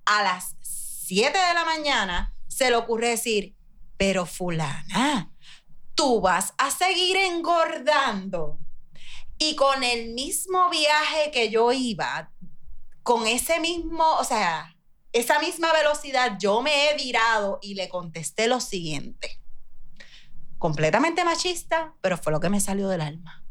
[0.06, 3.56] a las 7 de la mañana se le ocurre decir,
[3.98, 5.32] pero fulana,
[5.94, 8.60] tú vas a seguir engordando.
[9.38, 12.32] Y con el mismo viaje que yo iba,
[13.04, 14.76] con ese mismo, o sea,
[15.12, 19.40] esa misma velocidad, yo me he virado y le contesté lo siguiente.
[20.58, 23.44] Completamente machista, pero fue lo que me salió del alma.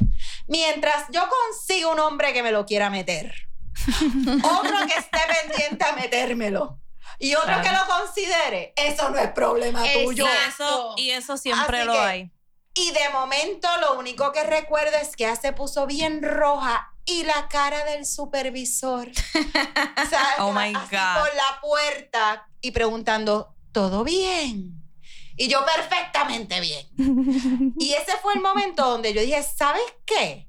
[0.46, 3.34] Mientras yo consigo un hombre que me lo quiera meter,
[4.42, 6.80] otro que esté pendiente a metérmelo
[7.18, 10.26] y otro que lo considere, eso no es problema tuyo.
[10.26, 12.30] Y eso, y eso siempre Así lo que- hay.
[12.74, 17.22] Y de momento lo único que recuerdo es que ya se puso bien roja y
[17.24, 19.08] la cara del supervisor.
[19.08, 21.20] O sea, Oh my así God.
[21.20, 24.82] por la puerta y preguntando, ¿todo bien?
[25.36, 26.86] Y yo perfectamente bien.
[27.78, 30.48] Y ese fue el momento donde yo dije, ¿sabes qué?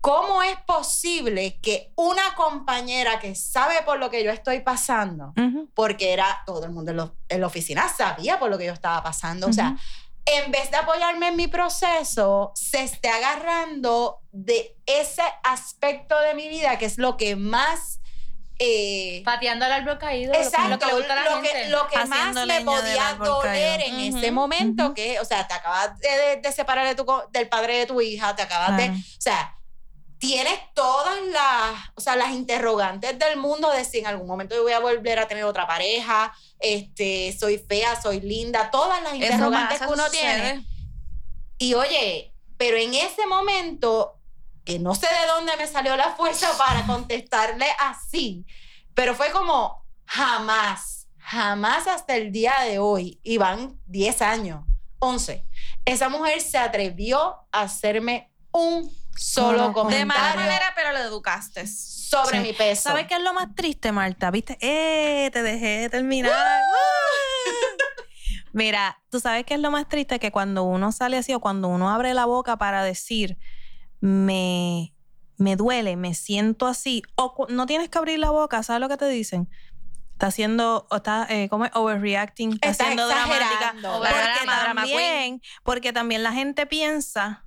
[0.00, 5.70] ¿cómo es posible que una compañera que sabe por lo que yo estoy pasando, Ujú.
[5.74, 8.72] porque era todo el mundo en, lo- en la oficina sabía por lo que yo
[8.72, 9.76] estaba pasando, o sea,
[10.24, 16.48] en vez de apoyarme en mi proceso, se esté agarrando de ese aspecto de mi
[16.48, 18.00] vida que es lo que más...
[18.58, 20.32] eh, Pateando al árbol caído.
[20.32, 24.08] lo que- Exacto, Lo que le lo que, lo que más me podía doler en
[24.10, 24.94] Ujú, ese momento, ujú.
[24.94, 28.00] que, o sea, te acabas de, de- de separar de tu, del padre de tu
[28.00, 29.56] hija, te acabas de, o sea,
[30.22, 34.62] tienes todas las, o sea, las interrogantes del mundo de si en algún momento yo
[34.62, 39.80] voy a volver a tener otra pareja, este, soy fea, soy linda, todas las interrogantes
[39.80, 40.20] que uno sucede.
[40.20, 40.66] tiene.
[41.58, 44.20] Y oye, pero en ese momento,
[44.64, 48.46] que no sé de dónde me salió la fuerza para contestarle así,
[48.94, 54.64] pero fue como jamás, jamás hasta el día de hoy, y van 10 años,
[55.00, 55.44] 11,
[55.84, 60.98] esa mujer se atrevió a hacerme un solo Solo comentario De mala manera, pero lo
[60.98, 61.66] educaste.
[61.66, 62.42] sobre Sí.
[62.42, 62.82] mi peso.
[62.90, 64.30] ¿Sabes qué es lo más triste, Marta?
[64.30, 64.58] ¿Viste?
[64.60, 65.30] ¡Eh!
[65.32, 66.32] Te dejé terminar.
[68.52, 71.68] Mira, tú sabes qué es lo más triste que cuando uno sale así o cuando
[71.68, 73.38] uno abre la boca para decir
[74.00, 74.92] me,
[75.38, 78.96] me duele, me siento así, o no tienes que abrir la boca, ¿sabes lo que
[78.98, 79.48] te dicen?
[80.12, 81.70] Está haciendo, o está, eh, ¿cómo es?
[81.74, 83.74] Overreacting, está, Está siendo dramática.
[83.80, 87.44] Porque Drama, drama también, porque también la gente piensa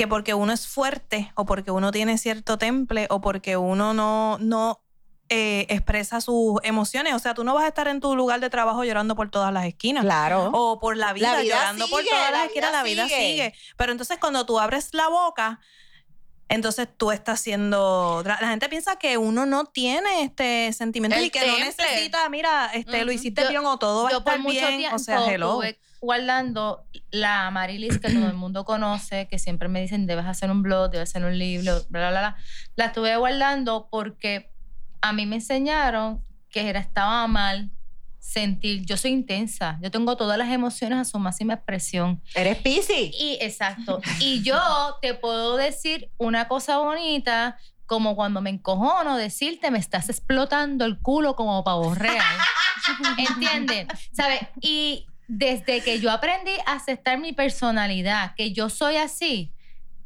[0.00, 4.38] que porque uno es fuerte o porque uno tiene cierto temple o porque uno no,
[4.38, 4.82] no
[5.28, 7.12] eh, expresa sus emociones.
[7.12, 9.52] O sea, tú no vas a estar en tu lugar de trabajo llorando por todas
[9.52, 10.02] las esquinas.
[10.02, 10.52] Claro.
[10.54, 13.20] O por la vida, La vida llorando por todas la las esquinas, la vida sigue.
[13.20, 13.54] sigue.
[13.76, 15.60] Pero entonces cuando tú abres la boca,
[16.50, 18.22] entonces tú estás siendo...
[18.26, 21.64] La gente piensa que uno no tiene este sentimiento El y que no temple.
[21.84, 24.78] necesita, mira, este, lo hiciste Yo- bien o todo va a estar bien.
[24.78, 25.62] tiempo O sea, hello.
[25.62, 30.50] estuve guardando la Marilis que todo el mundo conoce, que siempre me dicen debes hacer
[30.50, 32.36] un blog, debes hacer un libro, bla, bla, bla.
[32.76, 34.50] La estuve guardando porque
[35.02, 37.70] a mí me enseñaron que era, estaba mal
[38.20, 38.84] sentir.
[38.84, 42.22] Yo soy intensa, yo tengo todas las emociones a su máxima expresión.
[42.34, 43.10] Eres Pisces.
[43.18, 44.00] Y exacto.
[44.20, 44.58] Y yo
[45.02, 51.00] te puedo decir una cosa bonita, como cuando me encojono, decirte me estás explotando el
[51.00, 52.24] culo como pavo real.
[53.18, 53.88] ¿Entienden?
[54.12, 54.40] ¿Sabes?
[54.60, 59.52] Y desde que yo aprendí a aceptar mi personalidad, que yo soy así,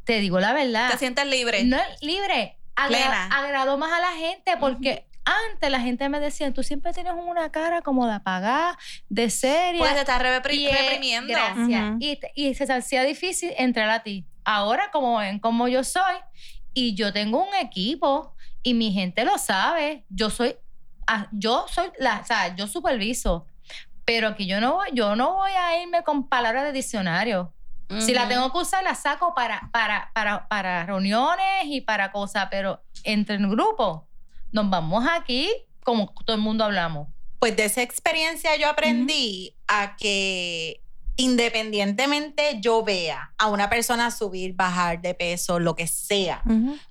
[0.05, 0.91] te digo la verdad.
[0.91, 1.65] Te sientes libre.
[1.65, 2.59] No es libre.
[2.77, 3.27] Agra- Plena.
[3.27, 7.51] agrado más a la gente porque antes la gente me decía, tú siempre tienes una
[7.51, 9.79] cara como de apagada, de seria.
[9.79, 11.33] Pues te estás repri- Y es- reprimiendo.
[11.33, 11.97] Gracias.
[12.35, 14.27] Y, se hacía difícil entrar a ti.
[14.45, 16.15] Ahora, como ven como yo soy,
[16.75, 20.57] y yo tengo un equipo, y mi gente lo sabe, yo soy,
[21.07, 23.47] ah, yo soy la, o sea, yo superviso.
[24.05, 27.53] Pero que yo no voy, yo no voy a irme con palabras de diccionario.
[28.01, 32.49] Si la tengo que usar, la saco para, para, para, para reuniones y para cosas,
[32.51, 34.09] pero entre el grupo,
[34.55, 35.51] nos vamos aquí
[35.83, 37.09] como todo el mundo hablamos.
[37.41, 40.81] Pues de esa experiencia yo aprendí a que
[41.17, 46.43] independientemente yo vea a una persona subir, bajar de peso, lo que sea,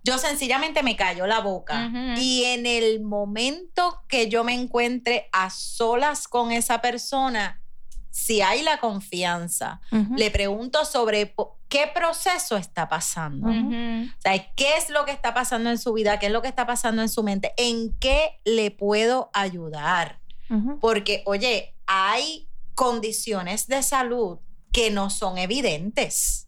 [0.04, 1.90] yo sencillamente me callo la boca.
[2.18, 7.63] Y en el momento que yo me encuentre a solas con esa persona,
[8.14, 9.82] si hay la confianza,
[10.16, 11.34] le pregunto sobre
[11.68, 13.48] qué proceso está pasando.
[13.48, 16.20] O sea, ¿qué es lo que está pasando en su vida?
[16.20, 17.56] ¿Qué es lo que está pasando en su mente?
[17.58, 20.20] ¿En qué le puedo ayudar?
[20.80, 24.38] Porque, oye, hay condiciones de salud
[24.72, 26.48] que no son evidentes.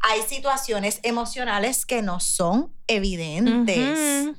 [0.00, 4.36] Hay situaciones emocionales que no son evidentes.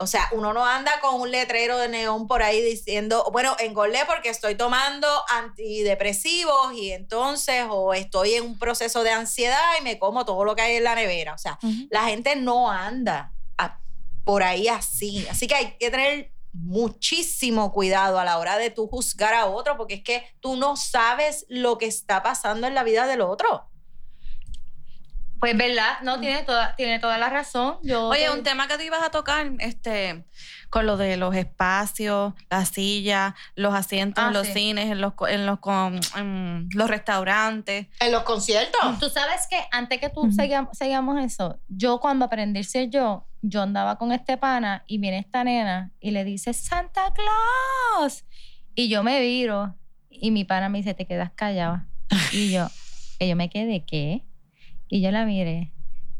[0.00, 4.00] O sea, uno no anda con un letrero de neón por ahí diciendo, bueno, engordé
[4.06, 9.98] porque estoy tomando antidepresivos y entonces, o estoy en un proceso de ansiedad y me
[9.98, 11.34] como todo lo que hay en la nevera.
[11.34, 11.58] O sea,
[11.90, 13.80] la gente no anda a-
[14.24, 15.26] por ahí así.
[15.28, 19.76] Así que hay que tener muchísimo cuidado a la hora de tú juzgar a otro,
[19.76, 23.68] porque es que tú no sabes lo que está pasando en la vida del otro.
[25.40, 27.78] Pues verdad, no tiene toda, tiene toda la razón.
[27.82, 30.24] Yo Oye, te- un tema que tú ibas a tocar, este,
[30.70, 34.52] con lo de los espacios, las sillas, los asientos Ah, en los sí.
[34.54, 37.86] cines, en los, co- en los, con- en los restaurantes.
[38.00, 38.98] En los conciertos.
[38.98, 40.32] Tú sabes que antes que tú Ujú.
[40.32, 44.98] sigamos, sigamos eso, yo cuando aprendí a ser yo, yo andaba con este pana y
[44.98, 48.24] viene esta nena y le dice Santa Claus.
[48.74, 49.76] Y yo me viro
[50.10, 51.86] y mi pana me dice, te quedas callada.
[52.32, 52.68] Y yo,
[53.18, 54.24] que yo me quedé, ¿qué?
[54.88, 55.72] Y yo la miré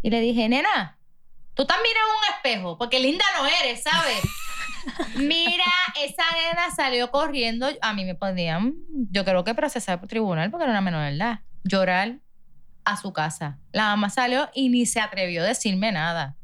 [0.03, 0.99] y le dije, nena,
[1.55, 4.23] tú estás mirando un espejo, porque linda no eres, ¿sabes?
[5.17, 5.65] Mira,
[6.01, 7.69] esa nena salió corriendo.
[7.81, 8.75] A mí me podían,
[9.11, 11.41] yo creo que procesar por tribunal porque era una menor de edad.
[11.65, 12.19] Llorar
[12.85, 13.59] a su casa.
[13.73, 16.37] La mamá salió y ni se atrevió a decirme nada.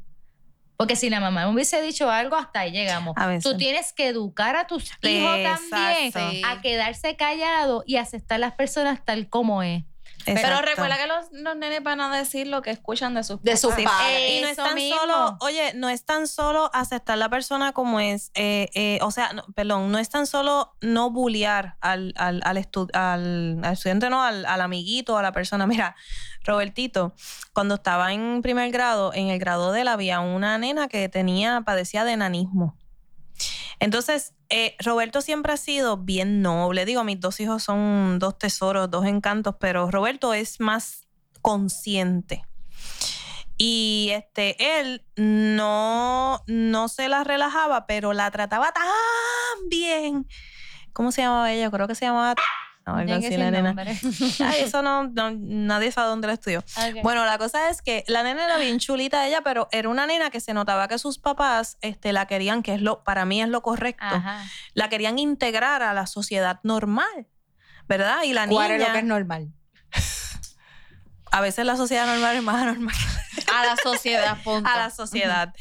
[0.77, 3.15] Porque si la mamá me hubiese dicho algo, hasta ahí llegamos.
[3.41, 9.03] Tú tienes que educar a tus hijos también a quedarse callado y aceptar las personas
[9.05, 9.83] tal como es.
[10.25, 13.55] Pero recuerda que los, los nenes van a decir lo que escuchan de sus De
[13.57, 14.31] sus padres.
[14.31, 14.97] Y no es tan mismo.
[14.99, 19.33] solo, oye, no es tan solo aceptar la persona como es, eh, eh, o sea,
[19.33, 24.09] no, perdón, no es tan solo no bullear al, al, al, estu- al- al estudiante,
[24.09, 25.67] no, al, al amiguito, a la persona.
[25.67, 25.95] Mira,
[26.43, 27.13] Robertito,
[27.53, 31.61] cuando estaba en primer grado, en el grado de él había una nena que tenía,
[31.61, 32.77] padecía de enanismo.
[33.79, 36.85] Entonces, eh, Roberto siempre ha sido bien noble.
[36.85, 41.07] Digo, mis dos hijos son dos tesoros, dos encantos, pero Roberto es más
[41.41, 42.45] consciente.
[43.57, 48.83] Y este, él no, no se la relajaba, pero la trataba tan
[49.69, 50.27] bien.
[50.93, 51.71] ¿Cómo se llamaba ella?
[51.71, 52.35] Creo que se llamaba.
[52.85, 53.75] No, algo así, la nena.
[54.43, 56.63] Ay, eso no, no- nadie sabe dónde la estudió.
[57.01, 60.29] Bueno, la cosa es que la nena era bien chulita ella, pero era una nena
[60.29, 63.49] que se notaba que sus papás este, la querían, que es lo, para mí es
[63.49, 64.43] lo correcto, Ajá.
[64.75, 67.27] la querían integrar a la sociedad normal,
[67.87, 68.21] ¿verdad?
[68.23, 69.47] Y la ¿Cuál es lo niña, que es normal?
[71.37, 72.95] A veces la sociedad normal es más anormal
[73.53, 74.69] A la sociedad, punto.
[74.69, 75.53] a la sociedad.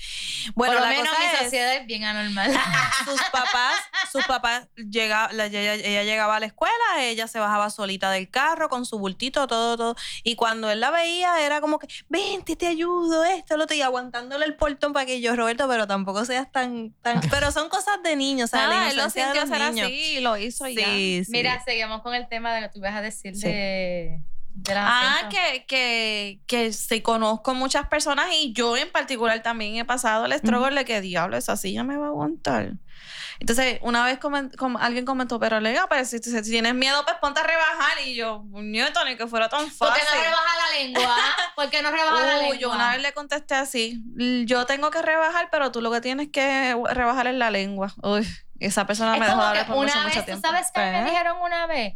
[0.54, 2.52] Bueno, Por lo la menos cosa mi es, sociedad es bien anormal.
[3.04, 3.74] sus papás,
[4.12, 8.86] sus papás ella, ella llegaba a la escuela, ella se bajaba solita del carro con
[8.86, 9.96] su bultito, todo, todo.
[10.22, 14.44] Y cuando él la veía, era como que, vente, te ayudo, esto, lo y aguantándole
[14.44, 17.20] el portón para que yo, Roberto, pero tampoco seas tan, tan.
[17.30, 19.58] Pero son cosas de niños, o sea, la Ah, él lo inocencia de sintió los
[19.58, 19.86] ser niños.
[19.88, 20.84] así lo hizo ya.
[20.86, 21.30] Sí, sí.
[21.32, 23.48] Mira, seguimos con el tema de lo que tú ibas a decir Sí.
[23.48, 24.20] de,
[24.76, 30.24] Ah, que, que, que sí conozco muchas personas y yo en particular también he pasado
[30.26, 32.72] el struggle de que diablo, esa silla me va a aguantar.
[33.40, 37.16] Entonces, una vez comen- com- alguien comentó, pero Lega, pero si, si tienes miedo, pues
[37.20, 37.98] ponte a rebajar.
[38.06, 40.14] Y yo, Newton, ni que fuera tan ¿Por qué fácil.
[40.14, 41.16] no rebaja la lengua?
[41.56, 42.56] ¿Por qué no rebaja la Uy, lengua?
[42.56, 44.00] yo una vez le contesté así,
[44.46, 47.92] yo tengo que rebajar, pero tú lo que tienes que rebajar es la lengua.
[48.04, 48.24] Uy,
[48.60, 50.46] esa persona es me dejó hablar por mucho, mucho tiempo.
[50.48, 51.10] sabes a mí me Pues.
[51.10, 51.94] dijeron una vez,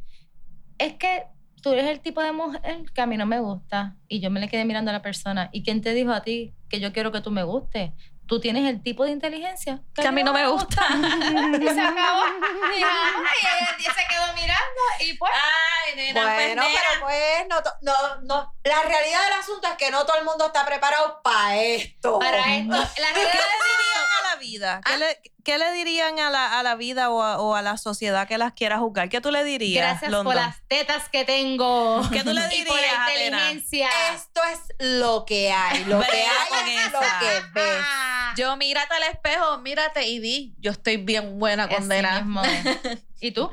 [0.79, 1.23] es que
[1.69, 3.95] tú eres el tipo de mujer que a mí no me gusta.
[4.09, 5.51] Y yo me le quedé mirando a la persona.
[5.53, 7.91] ¿Y quién te dijo a ti que yo quiero que tú me gustes?
[8.27, 10.83] Tú tienes el tipo de inteligencia Que a mí no me gusta.
[11.61, 12.23] y se acabó.
[12.79, 15.33] Y, y se quedó mirando y pues...
[15.35, 16.81] Ay, nena, pues, Bueno, nena.
[16.81, 18.55] pero pues no, no, no.
[18.65, 22.19] La realidad del asunto es que no todo el mundo está preparado para esto.
[22.19, 24.08] Para esto, la ¿Qué realidad la
[24.39, 24.81] vida?
[24.85, 27.77] ¿Qué, le, qué le dirían a la, a la vida o a, o a la
[27.77, 29.09] sociedad que las quiera juzgar?
[29.09, 30.33] ¿Qué tú le dirías, Gracias London?
[30.33, 32.01] por las tetas que tengo.
[32.11, 33.37] ¿Qué tú le Y por dirías, la Atena?
[33.51, 33.89] inteligencia.
[34.15, 35.85] Esto es lo que hay.
[35.85, 36.07] Lo que
[36.49, 37.85] con hay es lo que ves.
[38.37, 41.79] Yo mírate al espejo, mírate y di, yo estoy bien buena es.
[43.21, 43.51] ¿Y tú?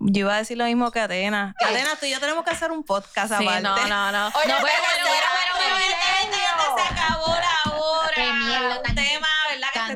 [0.00, 1.54] Yo iba a decir lo mismo que Atena.
[1.64, 3.62] Atena, tú y yo tenemos que hacer un podcast Sí, aparte.
[3.62, 4.26] no, no, no.
[4.28, 6.76] Oye, no, pero bueno, bueno, bueno, un bueno, milenio.
[6.76, 8.14] se acabó la hora.
[8.14, 9.28] Qué mierda Un tema,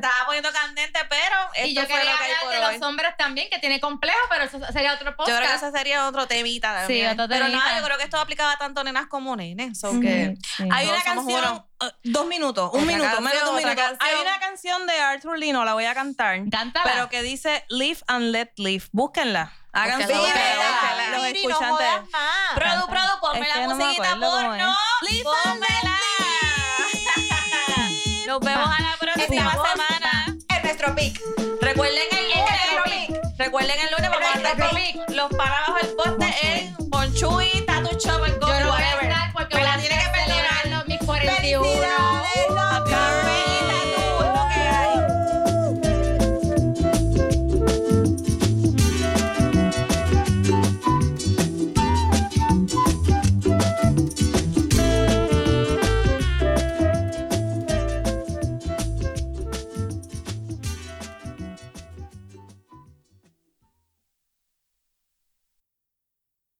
[0.08, 1.36] estaba poniendo candente, pero
[1.66, 2.78] Y yo fue quería lo que hay por de hoy.
[2.78, 5.38] los hombres también, que tiene complejo, pero eso sería otro Yo podcast.
[5.38, 7.10] creo que ese sería otro temita también.
[7.12, 7.64] otro Pero temita.
[7.64, 9.78] nada, yo creo que esto aplicaba tanto a nenas como nenes.
[9.78, 10.34] so que-
[10.70, 11.68] Hay una canción, uno.
[11.80, 14.04] uh, dos minutos, un Otra minuto, menos de canción, un otra minuto.
[14.04, 16.90] Hay una canción de Arthur Lino, la voy a cantar, Cántala.
[16.90, 18.84] pero que dice Live and Let Live.
[18.92, 19.52] Búsquenla.
[19.72, 21.10] Háganse Búsquenla, búsquenla.
[21.10, 21.86] Los no escuchantes.
[22.56, 24.76] Produ, produ, ponme Es la no musiquita acuerdo cómo porno.
[25.08, 25.22] es.
[25.22, 25.96] Pónmela.
[28.26, 29.86] Nos vemos a la próxima semana.
[30.80, 31.20] En nuestro pic.
[31.60, 33.06] Recuerden el En nuestro lunes.
[33.06, 33.38] pic.
[33.38, 37.66] Recuerden el lunes vamos a En nuestro con los para abajo el poste en Bonchuy,
[37.66, 38.38] Tatu Shop, el